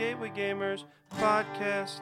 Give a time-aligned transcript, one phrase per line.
[0.00, 0.84] Gateway Gamers
[1.18, 2.00] podcast.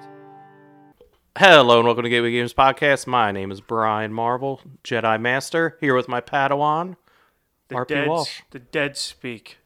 [1.37, 3.09] Hello and welcome to Gateway Games Podcast.
[3.09, 6.95] My name is Bryan Marvel, Jedi Master, here with my Padawan,
[7.67, 8.43] The RP dead, Walsh.
[8.53, 9.59] The dead speak.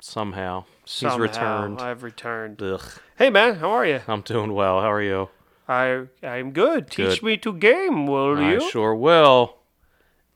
[0.00, 0.66] Somehow.
[0.84, 1.80] Somehow He's returned.
[1.80, 2.62] I've returned.
[2.62, 2.80] Ugh,
[3.16, 4.02] Hey man, how are you?
[4.06, 4.80] I'm doing well.
[4.80, 5.28] How are you?
[5.68, 6.92] I I'm good.
[6.92, 7.22] Teach Good.
[7.24, 8.70] me to game, will I you?
[8.70, 9.56] sure will.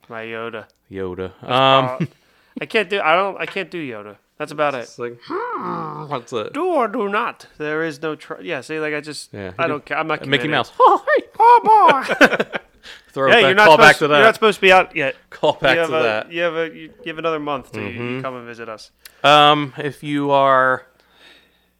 [0.09, 0.65] My Yoda.
[0.91, 1.31] Yoda.
[1.41, 2.09] Uh, Um,
[2.61, 2.99] I can't do.
[2.99, 3.39] I don't.
[3.39, 4.17] I can't do Yoda.
[4.37, 4.79] That's about it.
[4.79, 6.53] it's like, hmm, what's it?
[6.53, 7.47] Do or do not.
[7.57, 8.15] There is no.
[8.15, 8.61] Tr- yeah.
[8.61, 9.33] See, like I just.
[9.33, 9.97] Yeah, I don't care.
[9.97, 10.19] I'm not.
[10.27, 10.51] Mickey committed.
[10.51, 10.71] Mouse.
[10.79, 11.23] Oh, hey.
[11.39, 12.45] Oh boy.
[13.09, 13.57] Throw hey, it you're back.
[13.57, 14.15] not Call supposed, back to that.
[14.17, 15.15] You're not supposed to be out yet.
[15.31, 16.31] Call back you have to a, that.
[16.31, 16.67] You have a.
[16.67, 18.15] You, you have another month to Mm-hmm.
[18.17, 18.91] you come and visit us.
[19.23, 20.85] Um, if you are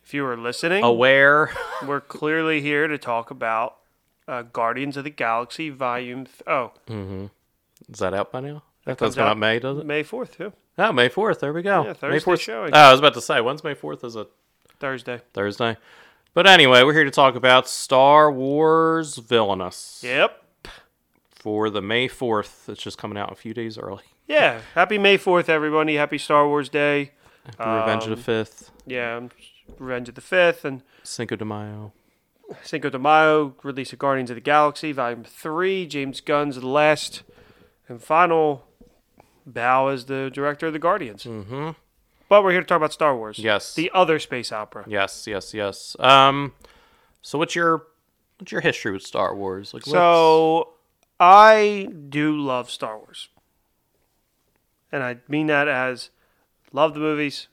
[0.03, 1.51] If you are listening, aware,
[1.85, 3.77] we're clearly here to talk about
[4.27, 6.25] uh, Guardians of the Galaxy Volume.
[6.25, 6.71] Th- oh,
[7.87, 8.63] is that out by now?
[8.85, 9.85] That comes does out out May, does it?
[9.85, 10.51] May fourth, too.
[10.77, 11.39] Oh, May 4th.
[11.39, 11.83] There we go.
[11.85, 12.39] Yeah, May 4th.
[12.39, 12.71] showing.
[12.73, 14.03] Oh, I was about to say, when's May 4th?
[14.03, 14.27] Is it
[14.79, 15.21] Thursday.
[15.33, 15.77] Thursday?
[16.33, 20.43] But anyway, we're here to talk about Star Wars Villainous Yep.
[21.31, 22.69] for the May 4th.
[22.69, 24.03] It's just coming out a few days early.
[24.29, 24.59] Yeah.
[24.75, 25.95] Happy May fourth, everybody.
[25.95, 27.11] Happy Star Wars Day.
[27.57, 29.29] Happy Revenge Um, of the 5th, Yeah, um,
[29.79, 31.93] Revenge of the Fifth and Cinco de Mayo.
[32.61, 33.55] Cinco de Mayo.
[33.63, 35.87] Release of Guardians of the Galaxy Volume Three.
[35.87, 37.23] James Gunn's last
[37.87, 38.66] and final
[39.47, 41.23] bow as the director of the Guardians.
[41.23, 41.71] Mm-hmm.
[42.29, 43.39] But we're here to talk about Star Wars.
[43.39, 43.73] Yes.
[43.73, 44.83] The other space opera.
[44.87, 45.95] Yes, yes, yes.
[45.99, 46.53] Um,
[47.21, 47.87] so what's your
[48.37, 49.73] what's your history with Star Wars?
[49.73, 50.73] Like, So
[51.19, 53.29] I do love Star Wars.
[54.91, 56.09] And I mean that as
[56.73, 57.47] love the movies.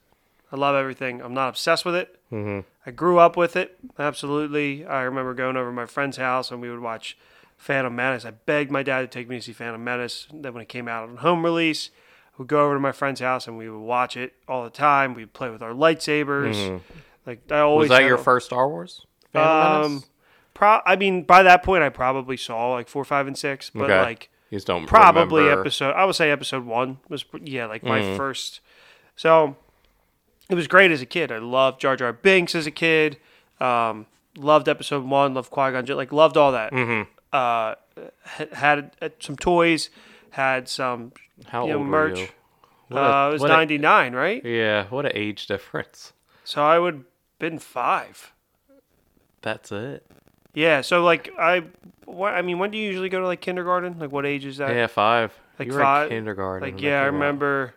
[0.52, 1.20] I love everything.
[1.22, 2.18] I'm not obsessed with it.
[2.32, 2.64] Mhm.
[2.86, 3.78] I grew up with it.
[3.98, 4.84] Absolutely.
[4.84, 7.16] I remember going over to my friend's house and we would watch
[7.64, 8.26] Phantom Menace.
[8.26, 10.26] I begged my dad to take me to see Phantom Menace.
[10.32, 11.88] Then when it came out on home release,
[12.36, 15.14] we'd go over to my friend's house and we would watch it all the time.
[15.14, 16.80] We'd play with our lightsabers.
[17.26, 19.06] Like I always was that your a- first Star Wars?
[19.32, 20.06] Phantom um, Menace?
[20.52, 23.84] pro- I mean, by that point, I probably saw like four, five, and six, but
[23.84, 23.98] Okay.
[24.02, 25.62] like You just don't probably remember.
[25.62, 25.92] episode.
[25.92, 28.16] I would say episode one was yeah, like my Mm-hmm.
[28.18, 28.60] first.
[29.16, 29.56] So
[30.50, 31.33] it was great as a kid.
[31.33, 33.16] I loved Jar Jar Binks as a kid.
[33.58, 34.05] Um,
[34.36, 35.33] loved episode one.
[35.33, 35.86] Loved Qui Gon.
[35.86, 36.72] Like loved all that.
[36.72, 37.10] Mm-hmm.
[37.34, 37.74] Uh,
[38.24, 39.90] ha- had uh, some toys.
[40.30, 41.12] Had some.
[41.46, 42.12] How you know, old merch.
[42.18, 42.28] were you?
[42.89, 44.45] What a- Uh, it was ninety nine, right?
[44.45, 46.12] yeah, what an age difference.
[46.45, 47.05] So I would
[47.39, 48.33] been five.
[49.42, 50.06] That's it.
[50.55, 50.80] Yeah.
[50.83, 51.64] So like I,
[52.05, 53.98] what I mean, when do you usually go to like kindergarten?
[53.98, 54.70] Like what age is that?
[54.70, 55.33] Yeah, five.
[55.58, 56.68] Like you five- in kindergarten.
[56.74, 57.74] Like yeah, I remember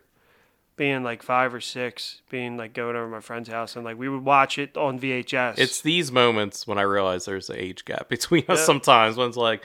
[0.78, 3.98] being like five or six, being like going over to my friend's house and like
[3.98, 5.58] we would watch it on VHS.
[5.58, 8.66] It's these moments when I realize there's an age gap between us Yeah.
[8.66, 9.64] sometimes when it's like,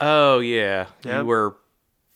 [0.00, 1.20] oh yeah, Yep.
[1.20, 1.56] you were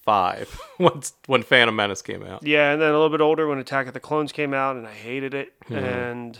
[0.05, 0.49] five
[0.79, 2.43] when when Phantom Menace came out.
[2.43, 4.87] yeah, and then a little bit older when Attack of the Clones came out and
[4.87, 5.75] I hated it, Hmm.
[5.77, 6.39] and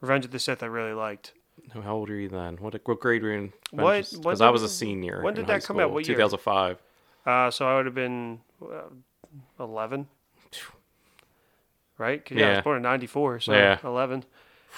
[0.00, 1.32] Revenge of the Sith I really liked.
[1.72, 2.56] How old were you then?
[2.56, 3.52] What what grade were you in?
[3.70, 5.22] What- Because I was a senior.
[5.22, 5.92] when did that come out?
[5.92, 6.16] What year?
[6.16, 6.78] 2005.
[7.26, 8.88] Uh, so I would have been uh,
[9.60, 10.08] eleven,
[12.00, 12.24] right?
[12.24, 13.78] 'Cause, yeah, I was born in '94, so Yeah.
[13.84, 14.24] eleven.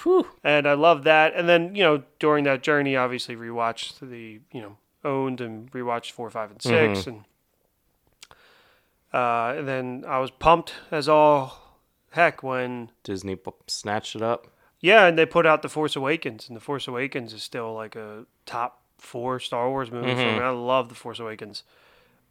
[0.03, 0.27] Whew.
[0.43, 1.33] and I love that.
[1.35, 6.11] And then you know during that journey, obviously rewatched the you know owned and rewatched
[6.11, 7.09] four, five, and 6 Mm-hmm.
[7.09, 7.23] and
[9.13, 11.79] uh, and then I was pumped as all
[12.11, 14.47] heck when Disney p- snatched it up.
[14.79, 17.95] yeah, and they put out the Force Awakens, and the Force Awakens is still like
[17.95, 20.37] a top four Star Wars movie for Mm-hmm.
[20.39, 20.43] me.
[20.43, 21.63] I love the Force Awakens,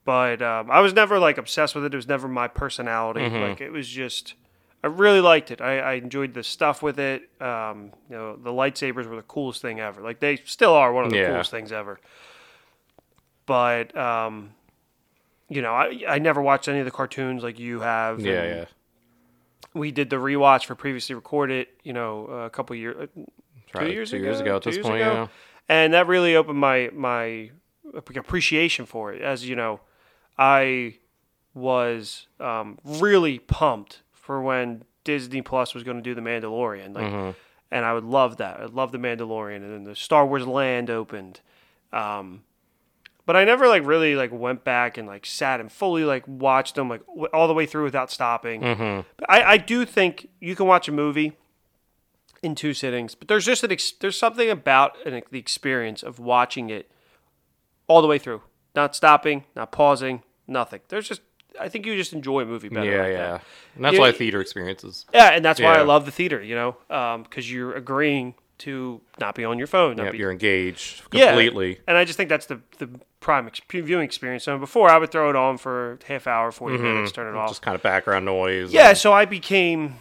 [0.05, 1.93] but um, I was never like obsessed with it.
[1.95, 3.21] It was never my personality.
[3.21, 3.37] Mm-hmm.
[3.51, 4.35] Like it was just.
[4.85, 5.61] I really liked it.
[5.61, 7.29] I, I enjoyed the stuff with it.
[7.41, 10.01] Um, you know, the lightsabers were the coolest thing ever.
[10.01, 11.29] Like they still are one of the Yeah.
[11.29, 12.01] coolest things ever.
[13.47, 14.55] But um,
[15.49, 18.21] you know, I I never watched any of the cartoons like you have.
[18.21, 18.65] Yeah, yeah.
[19.75, 21.67] We did the rewatch for previously recorded.
[21.83, 23.09] You know, a couple years,
[23.73, 24.51] Probably years two years ago?
[24.51, 25.01] ago at Two this point.
[25.03, 25.13] ago?
[25.13, 25.29] Yeah.
[25.69, 27.51] and that really opened my my
[27.95, 29.23] appreciation for it.
[29.23, 29.81] As you know,
[30.39, 30.97] I
[31.55, 37.05] was um, really pumped for when Disney Plus was going to do the Mandalorian, like,
[37.05, 37.31] Mm-hmm.
[37.71, 38.61] and I would love that.
[38.61, 41.41] I'd love the Mandalorian, and then the Star Wars Land opened.
[41.93, 42.43] Um,
[43.27, 46.75] but I never like really like went back and like sat and fully like watched
[46.77, 48.63] them like w- all the way through without stopping.
[48.63, 49.09] Mm-hmm.
[49.19, 51.33] But I, I do think you can watch a movie
[52.43, 56.19] in two sittings, but there's just an ex- there's something about an, the experience of
[56.19, 56.91] watching it
[57.87, 58.43] all the way through,
[58.75, 60.81] not stopping, not pausing, nothing.
[60.89, 61.21] There's just
[61.61, 62.91] I think you just enjoy a movie better.
[62.91, 63.31] Yeah, like yeah.
[63.33, 63.45] That.
[63.77, 65.07] And that's You- why theater experiences.
[65.13, 66.43] Yeah, and that's why I love the theater.
[66.43, 69.97] You know, um, because you're agreeing to not be on your phone.
[69.97, 71.29] Not Yep, be, you're engaged Yeah.
[71.29, 71.81] completely.
[71.87, 72.89] and I just think that's the the
[73.21, 74.45] prime ex- viewing experience.
[74.45, 76.85] So before I would throw it on for half hour, 40 mm-hmm.
[76.85, 77.49] minutes, turn it off.
[77.49, 78.73] Just kind of background noise.
[78.73, 79.97] Yeah, and- so I became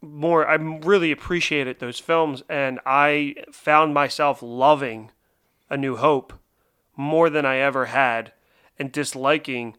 [0.00, 5.10] more I really appreciated those films, and I found myself loving
[5.70, 6.32] A New Hope
[6.96, 8.32] more than I ever had,
[8.78, 9.76] and disliking.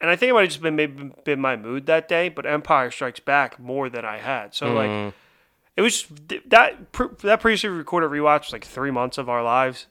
[0.00, 2.46] And I think it might have just been maybe been my mood that day, but
[2.46, 4.54] Empire Strikes Back more than I had.
[4.54, 5.14] So like,
[5.76, 6.06] it was
[6.46, 9.86] that pre- that previously recorded rewatch was like three months of our lives.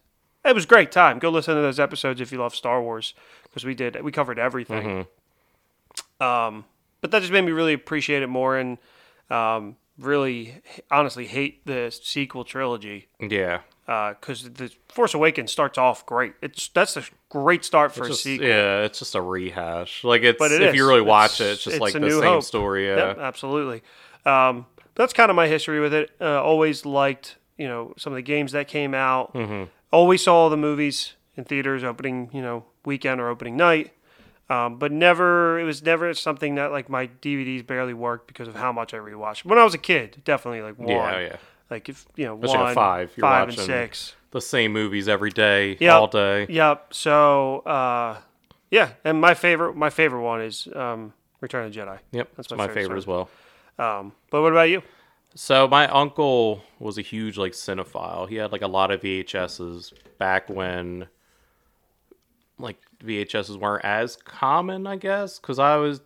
[0.46, 1.20] It was a great time.
[1.20, 3.14] Go listen to those episodes if you love Star Wars
[3.44, 5.08] because we did we covered everything.
[6.20, 6.66] Um,
[7.02, 8.78] but that just made me really appreciate it more and
[9.30, 13.62] um, really honestly hate the sequel trilogy Yeah.
[13.88, 16.34] Because the Force Awakens starts off great.
[16.42, 18.48] It's that's a great start for Just- a sequel.
[18.48, 20.04] yeah, it's just a rehash.
[20.04, 22.00] Like it's But it if you really watch It's- it, it's just it's like a
[22.00, 22.44] the new same hope.
[22.44, 22.88] story.
[22.88, 22.98] Yeah.
[23.08, 23.82] Yep, absolutely.
[24.26, 26.12] Um, that's kind of my history with it.
[26.20, 29.34] Uh, always liked, you know, some of the games that came out.
[29.34, 29.64] Mm-hmm.
[29.92, 33.94] Always saw the movies in theaters opening, you know, weekend or opening night.
[34.50, 38.56] Um, but never, it was never something that like my DVDs barely worked because of
[38.56, 39.46] how much I rewatched.
[39.46, 40.90] When I was a kid, definitely like one.
[40.90, 41.36] Yeah, yeah.
[41.70, 44.16] Like if you know Especially one, five, you're five and six.
[44.32, 45.94] The same movies every day, Yep.
[45.94, 46.46] all day.
[46.50, 46.94] Yep.
[46.94, 48.18] So uh,
[48.72, 52.00] yeah, and my favorite, my favorite one is um, Return of the Jedi.
[52.12, 53.30] Yep, That's that's my my, favorite favorite, as well.
[53.80, 54.82] Um, but what about you?
[55.36, 58.28] So my uncle was a huge like cinephile.
[58.28, 61.08] He had like a lot of VHSs back when
[62.58, 66.02] like VHSs weren't as common, I guess, cuz I was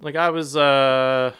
[0.00, 1.32] like I was uh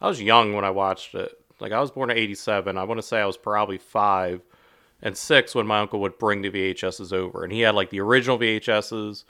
[0.00, 1.39] I was young when I watched it.
[1.60, 2.76] Like I was born in 87.
[2.78, 4.40] I want to say I was probably 5
[5.02, 8.00] and 6 when my uncle would bring the VHSs over and he had like the
[8.00, 9.24] original VHSs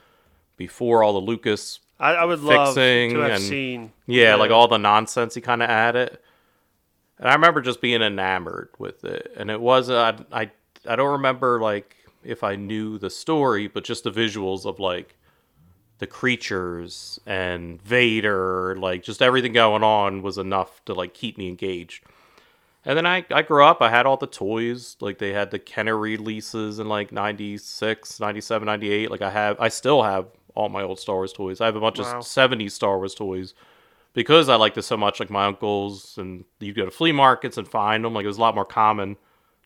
[0.56, 3.92] before all the Lucas I, I would love Fixing to have and- seen.
[4.06, 6.18] yeah, the- like all the nonsense he kind of added.
[7.18, 9.32] And I remember just being enamored with it.
[9.36, 10.50] And it was I I
[10.88, 15.14] I don't remember like if I knew the story, but just the visuals of like
[15.98, 21.48] the creatures and Vader, like just everything going on was enough to like keep me
[21.48, 22.02] engaged.
[22.84, 25.58] And then I, I grew up, I had all the toys, like they had the
[25.58, 29.10] Kenner releases in like 96, 97, 98.
[29.10, 31.60] Like I have, I still have all my old Star Wars toys.
[31.60, 32.18] I have a bunch Wow.
[32.18, 33.52] of 70s Star Wars toys
[34.14, 35.20] because I liked it so much.
[35.20, 38.14] Like my uncles, and you go to flea markets and find them.
[38.14, 39.16] Like it was a lot more common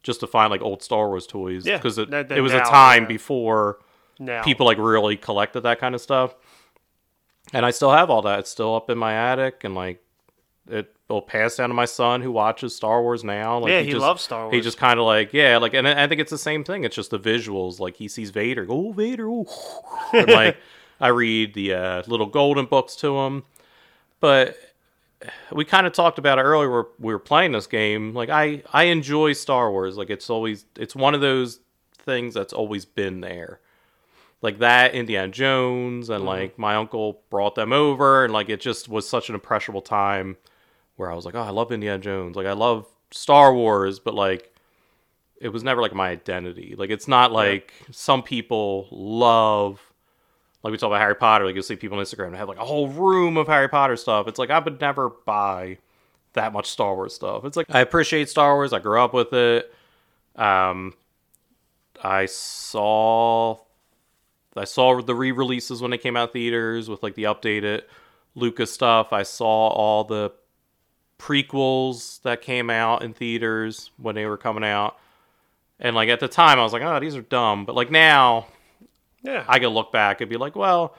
[0.02, 2.52] just to find like old Star Wars toys Yeah, because it, that- that it was
[2.52, 3.08] a time yeah.
[3.08, 3.78] before
[4.18, 4.42] now.
[4.42, 6.34] people like really collected that kind of stuff.
[7.52, 8.40] And I still have all that.
[8.40, 10.02] It's still up in my attic, and like
[10.68, 13.58] it will pass down to my son who watches Star Wars now.
[13.58, 14.54] Like, Yeah, he just, loves Star Wars.
[14.54, 16.84] He just kind of like yeah, like, and I think it's the same thing.
[16.84, 17.78] It's just the visuals.
[17.78, 19.46] Like he sees Vader, oh Vader, oh,
[20.12, 20.56] and like
[21.00, 23.44] I read the uh, little golden books to him,
[24.20, 24.56] but
[25.52, 26.70] we kind of talked about it earlier.
[26.70, 28.14] Where we were playing this game.
[28.14, 29.96] Like I, I enjoy Star Wars.
[29.96, 31.60] Like it's always, it's one of those
[31.98, 33.60] things that's always been there.
[34.42, 38.88] Like that Indiana Jones, and like my uncle brought them over, and like it just
[38.88, 40.36] was such an impressionable time
[40.96, 42.36] where I was like, oh, I love Indiana Jones.
[42.36, 44.54] Like I love Star Wars, but like
[45.40, 46.74] it was never like my identity.
[46.76, 49.80] Like it's not like some people love
[50.62, 52.64] like we talk about Harry Potter, like you'll see people on Instagram have like a
[52.64, 54.26] whole room of Harry Potter stuff.
[54.26, 55.76] It's like I would never buy
[56.32, 57.44] that much Star Wars stuff.
[57.44, 58.72] It's like I appreciate Star Wars.
[58.72, 59.72] I grew up with it.
[60.36, 60.94] Um,
[62.02, 63.58] I saw
[64.56, 67.82] I saw the re-releases when they came out theaters with like the updated
[68.34, 69.12] Lucas stuff.
[69.12, 70.32] I saw all the
[71.18, 74.98] prequels that came out in theaters when they were coming out.
[75.80, 78.46] And like at the time I was like, "Oh, these are dumb." But like now,
[79.24, 80.94] yeah, I could look back and be like, well,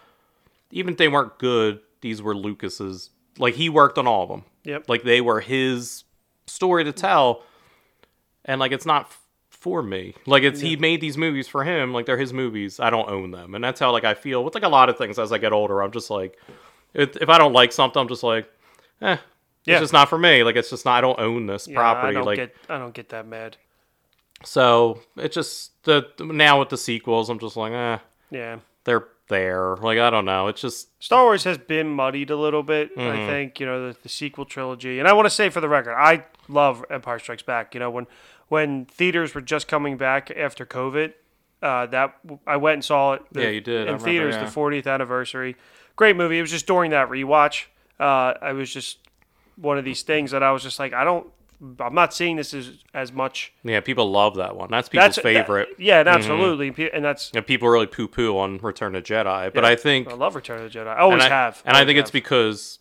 [0.72, 3.12] even if they weren't good, these were Lucas's.
[3.38, 4.44] Like he worked on all of them.
[4.63, 4.89] Yep.
[4.89, 6.04] Like they were his
[6.48, 7.44] story to tell,
[8.44, 9.12] and like it's not
[9.50, 10.16] for me.
[10.25, 11.94] Like it's he made these movies for him.
[11.94, 12.80] Like they're his movies.
[12.80, 14.98] I don't own them, and that's how like I feel with like a lot of
[14.98, 15.82] things as I get older.
[15.84, 16.38] I'm just like,
[16.94, 18.50] if, if I don't like something, I'm just like,
[19.01, 19.18] eh.
[19.65, 19.75] Yeah.
[19.75, 20.43] It's just not for me.
[20.43, 20.95] Like it's just not.
[20.98, 22.10] I don't own this Yeah, property.
[22.10, 23.57] I don't like get I don't get that mad.
[24.43, 25.01] so.
[25.17, 27.98] It just the now with the sequels, I'm just like, eh
[28.31, 28.57] Yeah.
[28.84, 29.75] they're there.
[29.77, 30.48] Like I don't know.
[30.48, 32.95] It's just Star Wars has been muddied a little bit.
[32.95, 33.10] Mm-hmm.
[33.24, 35.69] I think you know the, the sequel trilogy, and I want to say for the
[35.69, 37.74] record, I love Empire Strikes Back.
[37.74, 38.05] You know when
[38.50, 41.13] when theaters were just coming back after COVID,
[41.63, 43.24] uh, that I went and saw it.
[43.31, 43.74] the- Yeah, you did.
[43.81, 44.45] In remember, theaters yeah.
[44.45, 45.55] the 40th anniversary.
[45.95, 46.38] Great movie.
[46.38, 47.65] It was just during that rewatch.
[48.00, 49.00] Uh, I was just
[49.56, 51.28] one of these things that I was just like, I don't.
[51.80, 53.54] I'm not seeing this as as much.
[53.64, 53.80] yeah.
[53.80, 54.70] People love that one.
[54.70, 55.70] That's people's That's favorite.
[55.70, 55.82] Mm-hmm.
[55.82, 57.32] that- yeah, and absolutely, Pe- and that's.
[57.34, 59.54] and people really poo poo on Return of Jedi.
[59.54, 60.88] But yeah, I think I love Return of the Jedi.
[60.88, 62.80] I always and I, have, and I think it's because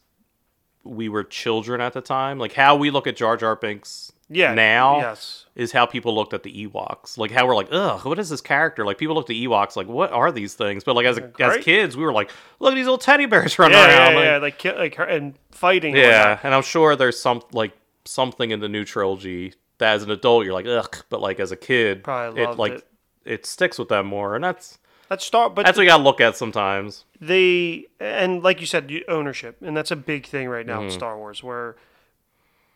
[0.83, 2.39] we were children at the time.
[2.39, 4.55] Like how we look at Jar Jar Binks Yeah.
[4.55, 5.45] now Yes.
[5.55, 7.19] is how people looked at the Ewoks.
[7.19, 8.85] Like how we're like, ugh, what is this character?
[8.87, 10.83] Like people looked at Ewoks like, what are these things?
[10.85, 13.59] But like as a, as kids, we were like, look at these little teddy bears
[13.59, 14.23] running Yeah, around.
[14.25, 14.73] yeah, like, yeah.
[14.73, 15.95] Like, like and fighting.
[15.97, 16.41] Yeah, whatnot.
[16.45, 17.73] and I'm sure there's some like
[18.07, 21.53] something in the new trilogy that as an adult you're like, ugh, but like as
[21.53, 22.87] a kid, Probably it like it.
[23.25, 24.79] it sticks with them more, and that's
[25.09, 25.51] That's Star.
[25.51, 27.05] But that's what you gotta look at sometimes.
[27.21, 30.95] the and like you said, ownership, and that's a big thing right now in Mm-hmm.
[30.97, 31.77] Star Wars, where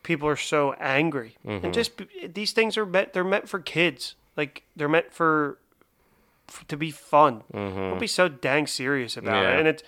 [0.02, 1.64] people are so angry, Mm-hmm.
[1.66, 1.92] and just
[2.34, 3.12] these things are meant.
[3.12, 4.14] They're meant for kids.
[4.36, 5.58] Like they're meant for,
[6.48, 7.42] f to be fun.
[7.52, 9.42] Don't be so dang serious about Mm-hmm.
[9.42, 9.54] Yeah.
[9.56, 9.58] it.
[9.58, 9.82] And it's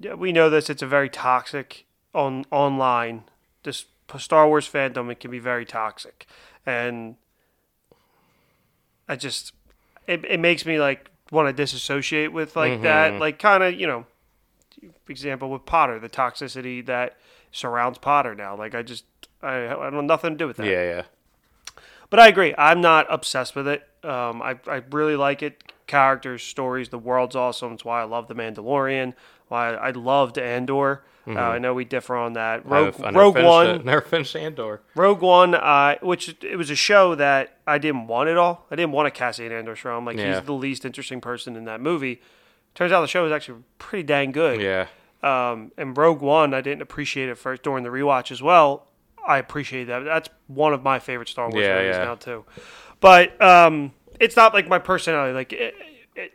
[0.00, 0.68] yeah, we know this.
[0.70, 3.24] It's a very toxic on online.
[3.62, 3.86] This
[4.18, 6.26] Star Wars fandom it can be very toxic,
[6.66, 7.16] and
[9.08, 9.52] I just
[10.06, 12.82] it, it makes me like want to disassociate with like Mm-hmm.
[12.84, 14.06] that like kind of you know
[15.08, 17.16] example with Potter the toxicity that
[17.52, 19.04] surrounds Potter now like I just
[19.42, 21.02] I, I don't nothing to do with that Yeah, yeah,
[22.10, 26.42] but I agree I'm not obsessed with it um, I, I really like it characters
[26.42, 29.14] stories the world's awesome it's why I love the Mandalorian
[29.48, 33.04] why I loved Andor uh, I know we differ on that Rogue, Mm-hmm.
[33.04, 33.84] I never Rogue One it.
[33.84, 34.80] never finished Andor.
[34.96, 38.66] Rogue One, uh, which it was a show that I didn't want at all.
[38.72, 39.96] I didn't want a Cassian Andor show.
[39.96, 40.34] I'm like, Yeah.
[40.34, 42.20] he's the least interesting person in that movie.
[42.74, 44.60] Turns out the show was actually pretty dang good.
[44.60, 44.88] Yeah,
[45.22, 48.88] Um, and Rogue One, I didn't appreciate it first during the rewatch as well.
[49.26, 50.00] I appreciate that.
[50.00, 52.04] That's one of my favorite Star Wars Yeah, movies yeah.
[52.04, 52.44] now too.
[53.00, 55.32] But um, it's not like my personality.
[55.34, 55.74] Like, it,
[56.16, 56.32] it,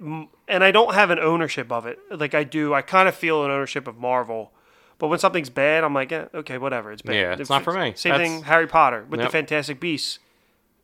[0.47, 1.99] and I don't have an ownership of it.
[2.09, 2.73] Like I do.
[2.73, 4.53] I kind of feel an ownership of Marvel.
[4.99, 6.91] But when something's bad, I'm like, eh, okay, whatever.
[6.91, 7.15] It's bad.
[7.15, 7.93] Yeah, it's not for me.
[7.95, 8.43] Same That's- thing.
[8.43, 10.19] Harry Potter with the Fantastic Beasts.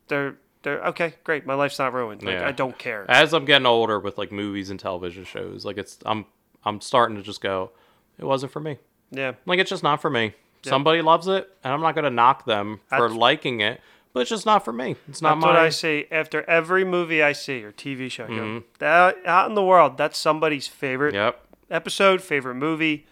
[0.09, 1.45] They're they're okay, great.
[1.45, 2.21] My life's not ruined.
[2.23, 2.47] Like Yeah.
[2.47, 3.05] I don't care.
[3.09, 6.25] as I'm getting older with like movies and television shows, like it's I'm
[6.65, 7.71] I'm starting to just go,
[8.17, 8.77] it wasn't for me.
[9.11, 10.33] Yeah, Like it's just not for me.
[10.63, 13.81] Somebody loves it, and I'm not gonna knock them for That's- liking it,
[14.13, 14.95] but it's just not for me.
[15.09, 15.55] It's not that's what.
[15.57, 18.27] I see after every movie I see or TV show.
[18.27, 18.59] Mm-hmm.
[18.79, 21.45] that out in the world, that's somebody's favorite Yep.
[21.69, 23.05] episode, favorite movie.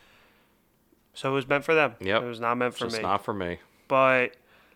[1.13, 1.95] So it was meant for them.
[1.99, 2.23] Yep.
[2.23, 3.03] It was not meant for just me.
[3.03, 3.59] not for me.
[3.89, 4.31] But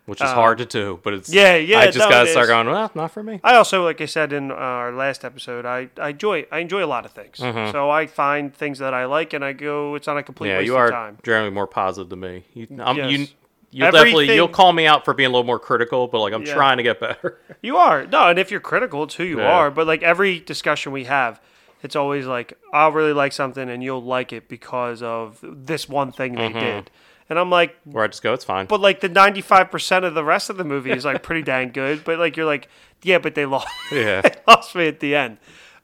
[0.05, 2.67] Which is hard to do, but it's yeah, yeah, I just no, gotta start going.
[2.67, 3.39] Well, not for me.
[3.43, 6.83] I also, like I said in uh, our last episode, I, I enjoy I enjoy
[6.83, 7.37] a lot of things.
[7.39, 10.53] So I find things that I like, and I go, it's not a complete Mm-hmm.
[10.53, 11.17] Yeah, waste you of are time.
[11.23, 12.43] generally more positive than me.
[12.53, 13.33] You, I'm, Yes.
[13.71, 16.43] you'll definitely you'll call me out for being a little more critical, but like I'm
[16.43, 16.53] Yeah.
[16.53, 17.39] trying to get better.
[17.63, 19.51] You are no, and if you're critical, it's who you Yeah.
[19.51, 19.71] are.
[19.71, 21.41] But like every discussion we have,
[21.81, 26.11] it's always like I'll really like something, and you'll like it because of this one
[26.11, 26.53] thing Mm-hmm.
[26.53, 26.91] they did.
[27.29, 28.67] And I'm like, Where I just go, it's fine.
[28.67, 31.71] but like the 95 percent of the rest of the movie is like pretty dang
[31.71, 32.03] good.
[32.03, 32.69] But like you're like,
[33.01, 33.67] yeah, but they lost.
[33.91, 35.37] yeah, they lost me at the end.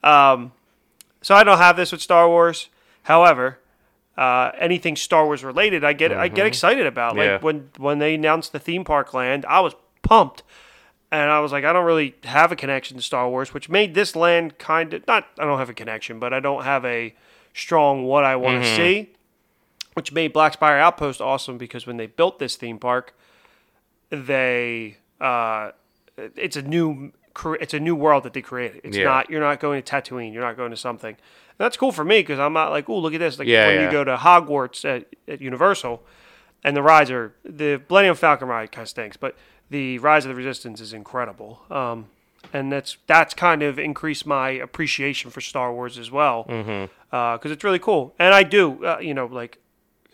[0.04, 0.52] Um,
[1.22, 2.70] so I don't have this with Star Wars.
[3.04, 3.60] However,
[4.18, 7.16] uh, anything Star Wars related, I get I get excited about.
[7.16, 7.32] Like Mm-hmm.
[7.34, 7.40] Yeah.
[7.46, 10.44] when when they announced the theme park land, I was pumped,
[11.12, 13.96] and I was like, I don't really have a connection to Star Wars, which made
[13.96, 15.28] this land kind of not.
[15.40, 17.16] I don't have a connection, but I don't have a
[17.54, 18.76] strong what I want to Mm-hmm.
[18.78, 19.10] see.
[19.94, 23.14] Which made Black Spire Outpost awesome because when they built this theme park,
[24.10, 25.72] they uh,
[26.18, 27.12] it's a new
[27.60, 28.82] it's a new world that they created.
[28.84, 29.06] It's Yeah.
[29.06, 30.34] not you're not going to Tatooine.
[30.34, 31.12] You're not going to something.
[31.16, 33.40] And that's cool for me because I'm not like, oh, look at this.
[33.40, 33.86] Like Yeah, when yeah.
[33.86, 36.04] you go to Hogwarts at, at Universal,
[36.64, 39.36] and the rides are the Millennium Falcon ride kind of stinks, but
[39.70, 41.62] the Rise of the Resistance is incredible.
[41.70, 42.08] Um,
[42.54, 47.52] and that's that's kind of increased my appreciation for Star Wars as well because Mm-hmm.
[47.52, 48.14] it's really cool.
[48.20, 49.60] And I do, uh, you know, like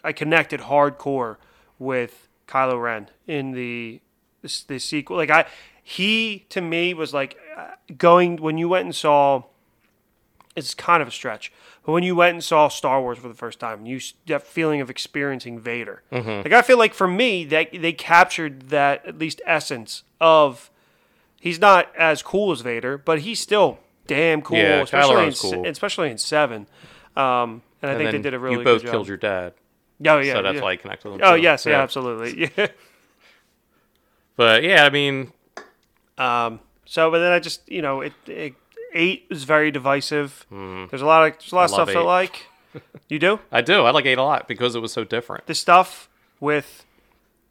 [0.04, 1.38] I connected hardcore
[1.80, 4.02] with Kylo Ren in the
[4.42, 5.18] the, sequel.
[5.18, 5.46] Like I,
[5.84, 9.44] he to me was like uh, going when you went and saw.
[10.56, 11.52] It's kind of a stretch,
[11.86, 14.82] but when you went and saw Star Wars for the first time, you that feeling
[14.82, 16.02] of experiencing Vader.
[16.12, 20.72] Like I feel like for me, that they captured that at least essence of.
[21.40, 23.78] He's not as cool as Vader, but he's still
[24.08, 25.68] damn cool, Yeah, especially in, cool.
[25.68, 26.66] especially in seven.
[27.16, 28.92] Um, and I and think they did a really you both good job.
[28.94, 29.54] killed your dad,
[30.06, 30.62] Oh yeah, so that's yeah.
[30.62, 31.22] why you connect with him.
[31.24, 31.42] Oh too.
[31.42, 32.52] yes, yeah, absolutely.
[32.58, 32.68] Yeah.
[34.36, 35.32] But yeah, I mean,
[36.18, 38.54] Um, so, but then I just, you know, it, it
[38.94, 40.46] eight is very divisive.
[40.50, 40.86] Hmm.
[40.90, 42.48] There's a lot of there's a lot of I love stuff I like.
[43.10, 43.84] You do I do.
[43.84, 45.48] I like eight a lot because it was so different.
[45.48, 46.86] the stuff with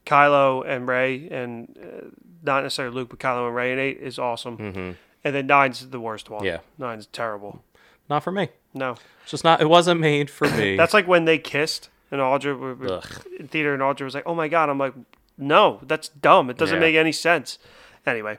[0.05, 2.07] Kylo and Rey, and uh,
[2.45, 4.59] not necessarily Luke, but Kylo and Rey and eight is awesome.
[4.59, 4.91] Mm-hmm.
[5.25, 6.45] And then nine's the worst one.
[6.45, 6.59] Yeah.
[6.79, 7.65] nine's terrible.
[8.09, 8.51] Not for me.
[8.75, 9.61] No, It's just not.
[9.61, 10.77] It wasn't made for me.
[10.77, 13.27] that's like when they kissed and Audra were- were Ugh.
[13.39, 14.95] in theater, and Audra was like, "Oh my god!" I'm like,
[15.39, 16.51] "No, that's dumb.
[16.51, 16.81] It doesn't Yeah.
[16.81, 17.59] make any sense."
[18.07, 18.39] Anyway,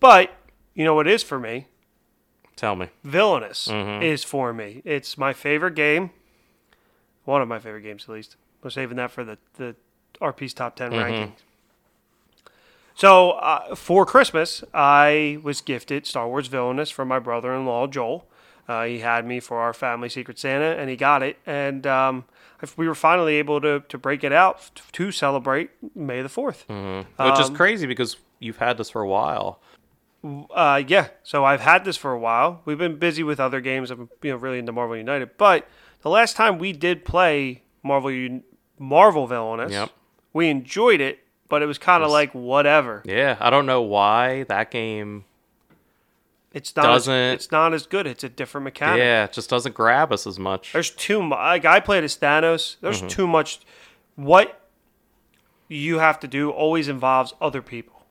[0.00, 0.32] but
[0.74, 1.66] you know what is for me?
[2.56, 2.88] Tell me.
[3.04, 4.02] Villainous Mm-hmm.
[4.02, 4.82] is for me.
[4.84, 6.10] It's my favorite game.
[7.24, 8.36] One of my favorite games, at least.
[8.62, 9.76] We're saving that for the, the
[10.20, 10.98] RP's top 10 Mm-hmm.
[11.14, 11.32] rankings.
[12.94, 18.26] So uh, for Christmas, I was gifted Star Wars Villainous from my brother-in-law Joel.
[18.68, 21.36] Uh, he had me for our family Secret Santa, and he got it.
[21.46, 22.24] And um,
[22.62, 26.66] if we were finally able to, to break it out to celebrate May the 4th.
[27.18, 29.60] Which is crazy because you've had this for a while.
[30.24, 32.60] Uh, yeah, so I've had this for a while.
[32.64, 33.90] We've been busy with other games.
[33.90, 35.68] I'm you know really into Marvel United, but
[36.02, 38.42] the last time we did play Marvel Un-
[38.78, 39.90] Marvel Villainous, Yep.
[40.32, 43.02] we enjoyed it, but it was kind of like whatever.
[43.04, 45.26] Yeah, I don't know why that game.
[46.56, 48.06] It's not as, Doesn't- it's not as good.
[48.06, 48.98] It's a different mechanic.
[49.00, 50.72] Yeah, it just doesn't grab us as much.
[50.72, 51.36] There's too much.
[51.38, 52.76] Like I played as Thanos.
[52.80, 53.08] There's Mm-hmm.
[53.08, 53.60] too much.
[54.14, 54.58] What
[55.68, 58.06] you have to do always involves other people.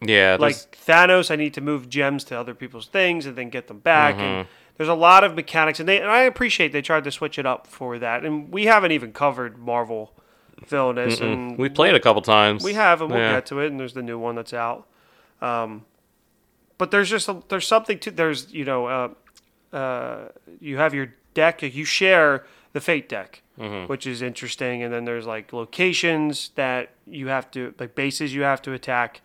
[0.00, 0.54] Yeah, Like
[0.86, 4.14] Thanos, I need to move gems to other people's things and then get them back.
[4.14, 4.22] Mm-hmm.
[4.24, 7.38] And there's a lot of mechanics, and they and I appreciate they tried to switch
[7.38, 8.24] it up for that.
[8.24, 10.12] And we haven't even covered Marvel
[10.68, 12.62] Villainous, and we played a couple times.
[12.62, 13.32] we have, and we'll Yeah.
[13.32, 13.68] get to it.
[13.72, 14.86] And there's the new one that's out.
[15.42, 15.84] Um,
[16.78, 19.08] but there's just a, there's something to there's you know uh,
[19.76, 20.28] uh,
[20.60, 23.86] you have your deck you share the fate deck, Mm-hmm.
[23.90, 28.42] which is interesting, and then there's like locations that you have to like bases you
[28.42, 29.22] have to attack.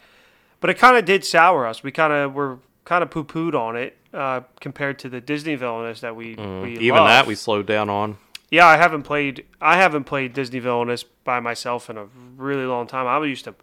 [0.61, 1.83] But it kind of did sour us.
[1.83, 5.55] We kind of were kind of poo pooed on it uh, compared to the Disney
[5.55, 6.81] villainous that we we Mm-hmm.
[6.81, 7.07] Even love.
[7.09, 8.17] that we slowed down on.
[8.49, 9.43] Yeah, I haven't played.
[9.59, 12.05] I haven't played Disney Villainous by myself in a
[12.37, 13.07] really long time.
[13.07, 13.55] I used to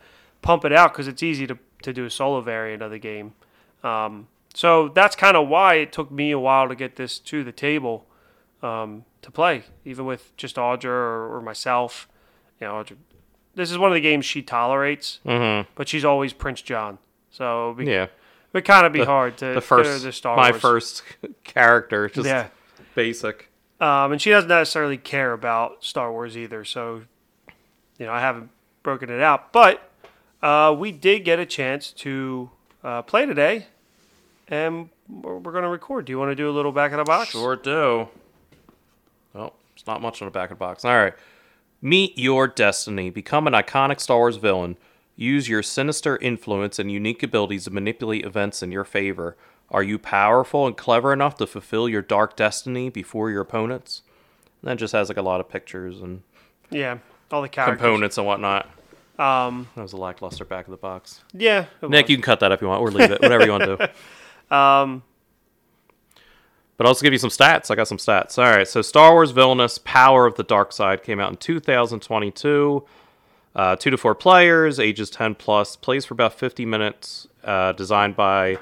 [0.42, 3.32] pump it out because it's easy to to do a solo variant of the game.
[3.82, 7.44] Um, so that's kind of why it took me a while to get this to
[7.44, 8.06] the table
[8.62, 12.08] um, to play, even with just Audra or, or myself.
[12.60, 12.96] You know, Audra,
[13.54, 15.70] this is one of the games she tolerates, Mm-hmm.
[15.74, 16.98] but she's always Prince John.
[17.30, 18.10] So be, Yeah, it
[18.52, 20.60] would kind of be hard to the first, to Star my Wars.
[20.60, 21.02] first
[21.44, 22.48] character, just yeah.
[22.94, 23.50] basic.
[23.80, 27.02] Um, and she doesn't necessarily care about Star Wars either, so
[27.98, 28.50] you know I haven't
[28.82, 29.52] broken it out.
[29.52, 29.88] But
[30.42, 32.50] uh, we did get a chance to
[32.84, 33.66] uh, play today,
[34.48, 36.04] and we're, we're going to record.
[36.06, 37.30] Do you want to do a little back of the box?
[37.30, 38.08] Sure do.
[39.34, 40.84] Oh, it's not much on the back of the box.
[40.84, 41.14] All right.
[41.80, 43.10] Meet your destiny.
[43.10, 44.76] Become an iconic Star Wars villain.
[45.16, 49.36] Use your sinister influence and unique abilities to manipulate events in your favor.
[49.70, 54.02] Are you powerful and clever enough to fulfill your dark destiny before your opponents?
[54.62, 56.22] And that just has like a lot of pictures and
[56.70, 56.98] Yeah,
[57.30, 57.78] all the characters.
[57.80, 58.68] components and whatnot.
[59.18, 61.22] Um, That was a lackluster back of the box.
[61.32, 62.10] yeah, Nick, was.
[62.10, 63.86] you can cut that if you want, or leave it, whatever you want to do.
[64.54, 65.02] Um,
[66.78, 67.70] But I'll also give you some stats.
[67.70, 68.38] I got some stats.
[68.38, 68.66] All right.
[68.66, 72.84] So Star Wars Villainous Power of the Dark Side came out in 2022.
[73.56, 77.26] Uh, two to four players, ages 10 plus, plays for about 50 minutes.
[77.42, 78.58] Uh, designed by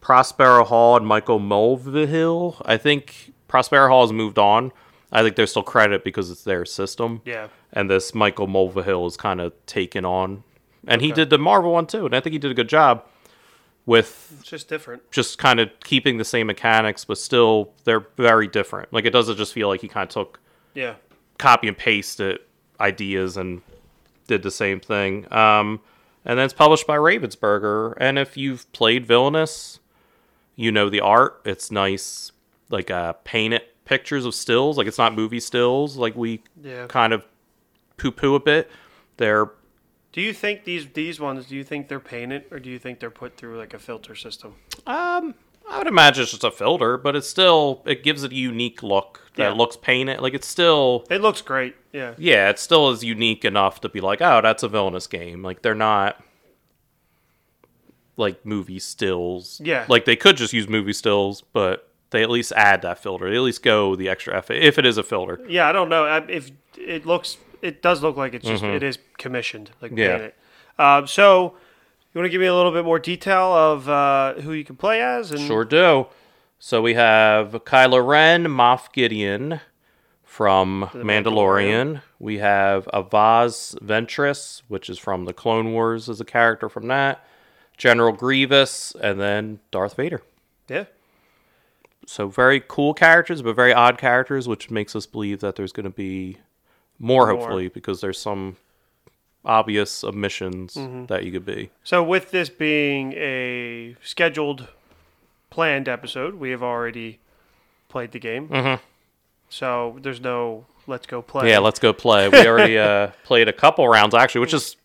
[0.00, 2.60] Prospero Hall and Michael Mulvihill.
[2.64, 4.72] I think Prospero Hall has moved on.
[5.12, 7.20] I think there's still credit because it's their system.
[7.24, 10.42] yeah, And this Michael Mulvihill is kind of taken on.
[10.86, 12.06] And he did the Marvel one too.
[12.06, 13.04] And I think he did a good job
[13.86, 15.08] with it's just different.
[15.10, 18.92] just kind of keeping the same mechanics, but still they're very different.
[18.92, 20.40] Like it doesn't just feel like he kind of took
[20.74, 20.94] Yeah,
[21.38, 22.38] copy and pasted
[22.78, 23.62] ideas and
[24.26, 25.30] did the same thing.
[25.32, 25.80] Um,
[26.24, 27.94] and then it's published by Ravensburger.
[27.98, 29.80] And if you've played Villainous,
[30.56, 31.40] you know the art.
[31.44, 32.32] It's nice,
[32.68, 34.78] like uh, painted pictures of stills.
[34.78, 35.96] Like it's not movie stills.
[35.96, 36.86] Like we yeah.
[36.86, 37.24] kind of
[38.00, 38.70] poo poo a bit.
[39.16, 39.50] They're
[40.12, 41.46] Do you think these these ones?
[41.46, 44.14] Do you think they're painted, or do you think they're put through like a filter
[44.14, 44.54] system?
[44.86, 45.34] Um,
[45.70, 48.82] I would imagine it's just a filter, but it's still it gives it a unique
[48.82, 49.52] look that Yeah.
[49.52, 50.20] looks painted.
[50.20, 51.76] Like it's still It looks great.
[51.92, 55.42] Yeah, yeah, it still is unique enough to be like, oh, that's a villainous game.
[55.42, 56.22] Like they're not
[58.16, 59.60] like movie stills.
[59.64, 59.84] Yeah.
[59.88, 63.30] like they could just use movie stills, but they at least add that filter.
[63.30, 65.40] They at least go the extra effort if it is a filter.
[65.48, 67.36] Yeah, I don't know if it looks.
[67.62, 70.30] It does look like it's just it is commissioned, like Mm-hmm.
[70.78, 70.96] Yeah.
[70.98, 71.54] Um, so,
[72.12, 74.76] you want to give me a little bit more detail of uh, who you can
[74.76, 75.30] play as?
[75.30, 76.06] And Sure do.
[76.58, 79.60] So we have Kylo Ren, Moff Gideon
[80.24, 82.02] from Mandalorian.
[82.18, 87.24] We have Asajj Ventress, which is from the Clone Wars as a character from that.
[87.76, 90.22] General Grievous, and then Darth Vader.
[90.68, 90.84] Yeah,
[92.06, 95.84] So very cool characters, but very odd characters, which makes us believe that there's going
[95.84, 96.36] to be
[97.00, 97.36] more, More.
[97.36, 98.56] hopefully, because there's some
[99.44, 101.06] obvious omissions Mm-hmm.
[101.06, 101.70] that you could be.
[101.82, 104.68] So, with this being a scheduled,
[105.50, 107.18] planned episode, we have already
[107.88, 108.48] played the game.
[108.48, 108.78] Mhm.
[109.48, 111.48] So there's no let's go play.
[111.50, 112.28] Yeah, let's go play.
[112.28, 114.76] We already uh, played a couple rounds actually, which is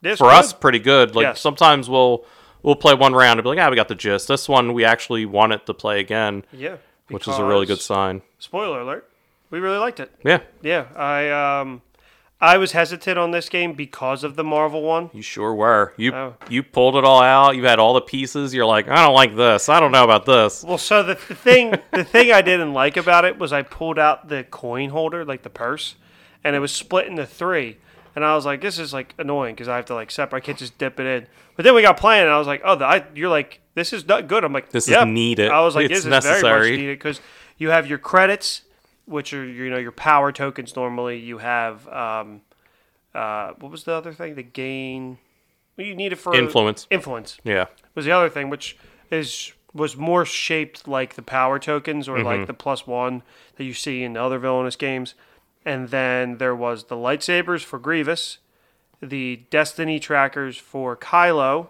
[0.00, 0.34] This for good.
[0.36, 1.14] us pretty good.
[1.14, 1.40] Like Yes.
[1.40, 2.24] sometimes we'll
[2.62, 4.28] we'll play one round and be like, ah, we got the gist.
[4.28, 6.76] This one we actually wanted to play again, Yeah,
[7.08, 8.22] which is a really good sign.
[8.38, 9.06] Spoiler alert:
[9.50, 10.10] we really liked it.
[10.24, 11.28] Yeah, Yeah, I
[11.60, 11.82] um,
[12.40, 15.10] I was hesitant on this game because of the Marvel one.
[15.14, 15.94] You sure were.
[15.96, 16.34] You Oh.
[16.50, 17.56] you pulled it all out.
[17.56, 18.52] You had all the pieces.
[18.52, 19.68] You're like, I don't like this.
[19.68, 20.62] I don't know about this.
[20.62, 23.98] Well, so the, the thing the thing I didn't like about it was I pulled
[23.98, 25.94] out the coin holder, like the purse,
[26.44, 27.78] and it was split into three.
[28.14, 30.38] And I was like, this is like annoying because I have to like separate.
[30.38, 31.26] I can't just dip it in.
[31.54, 33.92] But then we got playing, and I was like, oh, the, I, you're like, this
[33.94, 34.44] is not good.
[34.44, 35.06] I'm like, This is yep.
[35.08, 35.50] needed.
[35.50, 36.70] I was like, It's this is very necessary.
[36.72, 37.20] much needed because
[37.58, 38.62] you have your credits,
[39.06, 40.76] which are you know your power tokens.
[40.76, 42.42] Normally, you have um,
[43.14, 44.34] uh, what was the other thing?
[44.34, 45.18] The gain.
[45.76, 46.86] Well, you need it for Influence.
[46.90, 47.66] Influence Yeah.
[47.94, 48.76] was the other thing, which
[49.10, 52.26] is was more shaped like the power tokens or Mm-hmm.
[52.26, 53.22] like the plus one
[53.56, 55.14] that you see in other villainous games.
[55.66, 58.38] And then there was the lightsabers for Grievous,
[59.02, 61.68] the Destiny trackers for Kylo,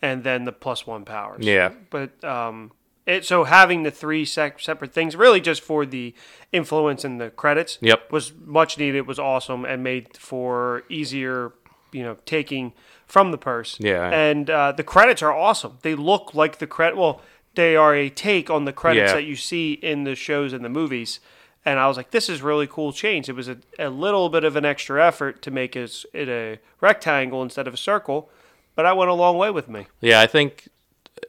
[0.00, 1.40] and then the plus one powers.
[1.44, 1.48] Mm-hmm.
[1.48, 1.72] Yeah.
[1.90, 2.72] But um,
[3.06, 6.14] it so having the three sec- separate things really just for the
[6.52, 8.12] influence and the credits Yep.
[8.12, 11.52] was much needed was awesome and made for easier
[11.92, 12.72] you know taking
[13.06, 14.08] from the purse Yeah.
[14.10, 17.20] and uh, the credits are awesome they look like the credit well
[17.54, 19.14] they are a take on the credits Yeah.
[19.16, 21.20] that you see in the shows and the movies
[21.64, 24.44] and i was like this is really cool change it was a, a little bit
[24.44, 28.30] of an extra effort to make it, it a rectangle instead of a circle
[28.74, 30.68] but I went a long way with me Yeah, I think